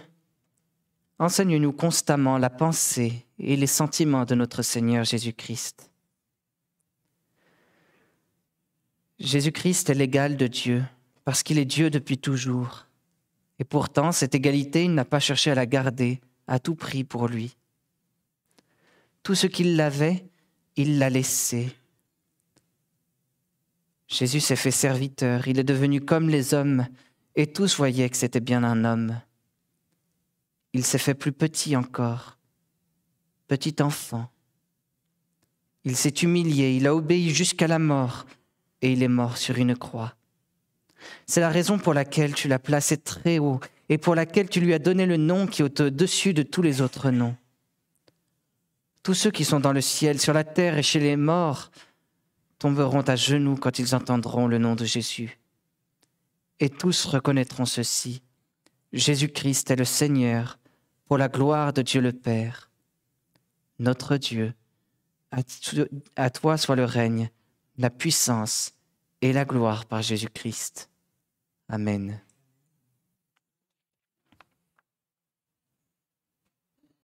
enseigne-nous 1.18 1.72
constamment 1.72 2.38
la 2.38 2.50
pensée 2.50 3.26
et 3.38 3.56
les 3.56 3.66
sentiments 3.66 4.24
de 4.24 4.34
notre 4.34 4.62
Seigneur 4.62 5.04
Jésus-Christ. 5.04 5.90
Jésus-Christ 9.18 9.90
est 9.90 9.94
l'égal 9.94 10.36
de 10.36 10.46
Dieu 10.46 10.84
parce 11.24 11.42
qu'il 11.42 11.58
est 11.58 11.64
Dieu 11.64 11.90
depuis 11.90 12.18
toujours. 12.18 12.86
Et 13.58 13.64
pourtant, 13.64 14.12
cette 14.12 14.34
égalité, 14.34 14.84
il 14.84 14.94
n'a 14.94 15.04
pas 15.04 15.18
cherché 15.18 15.50
à 15.50 15.56
la 15.56 15.66
garder 15.66 16.20
à 16.46 16.60
tout 16.60 16.76
prix 16.76 17.02
pour 17.02 17.26
lui. 17.26 17.56
Tout 19.24 19.34
ce 19.34 19.48
qu'il 19.48 19.80
avait, 19.80 20.24
il 20.76 20.98
l'a 20.98 21.10
laissé. 21.10 21.74
Jésus 24.06 24.40
s'est 24.40 24.56
fait 24.56 24.70
serviteur, 24.70 25.48
il 25.48 25.58
est 25.58 25.64
devenu 25.64 26.00
comme 26.00 26.30
les 26.30 26.54
hommes, 26.54 26.86
et 27.38 27.46
tous 27.46 27.76
voyaient 27.76 28.10
que 28.10 28.16
c'était 28.16 28.40
bien 28.40 28.64
un 28.64 28.84
homme. 28.84 29.20
Il 30.72 30.84
s'est 30.84 30.98
fait 30.98 31.14
plus 31.14 31.30
petit 31.30 31.76
encore, 31.76 32.36
petit 33.46 33.76
enfant. 33.80 34.28
Il 35.84 35.96
s'est 35.96 36.08
humilié, 36.08 36.76
il 36.76 36.88
a 36.88 36.96
obéi 36.96 37.30
jusqu'à 37.30 37.68
la 37.68 37.78
mort, 37.78 38.26
et 38.82 38.92
il 38.92 39.04
est 39.04 39.08
mort 39.08 39.38
sur 39.38 39.56
une 39.56 39.76
croix. 39.76 40.16
C'est 41.26 41.40
la 41.40 41.48
raison 41.48 41.78
pour 41.78 41.94
laquelle 41.94 42.34
tu 42.34 42.48
l'as 42.48 42.58
placé 42.58 42.96
très 42.96 43.38
haut 43.38 43.60
et 43.88 43.98
pour 43.98 44.16
laquelle 44.16 44.48
tu 44.48 44.60
lui 44.60 44.74
as 44.74 44.80
donné 44.80 45.06
le 45.06 45.16
nom 45.16 45.46
qui 45.46 45.62
est 45.62 45.80
au-dessus 45.80 46.34
de 46.34 46.42
tous 46.42 46.60
les 46.60 46.80
autres 46.80 47.12
noms. 47.12 47.36
Tous 49.04 49.14
ceux 49.14 49.30
qui 49.30 49.44
sont 49.44 49.60
dans 49.60 49.72
le 49.72 49.80
ciel, 49.80 50.18
sur 50.18 50.32
la 50.32 50.42
terre 50.42 50.76
et 50.76 50.82
chez 50.82 50.98
les 50.98 51.16
morts 51.16 51.70
tomberont 52.58 53.02
à 53.02 53.14
genoux 53.14 53.54
quand 53.54 53.78
ils 53.78 53.94
entendront 53.94 54.48
le 54.48 54.58
nom 54.58 54.74
de 54.74 54.84
Jésus. 54.84 55.38
Et 56.60 56.70
tous 56.70 57.06
reconnaîtront 57.06 57.66
ceci. 57.66 58.22
Jésus-Christ 58.92 59.70
est 59.70 59.76
le 59.76 59.84
Seigneur 59.84 60.58
pour 61.06 61.18
la 61.18 61.28
gloire 61.28 61.72
de 61.72 61.82
Dieu 61.82 62.00
le 62.00 62.12
Père. 62.12 62.70
Notre 63.78 64.16
Dieu, 64.16 64.54
à 66.16 66.30
toi 66.30 66.56
soit 66.56 66.76
le 66.76 66.84
règne, 66.84 67.30
la 67.76 67.90
puissance 67.90 68.72
et 69.20 69.32
la 69.32 69.44
gloire 69.44 69.86
par 69.86 70.02
Jésus-Christ. 70.02 70.90
Amen. 71.68 72.20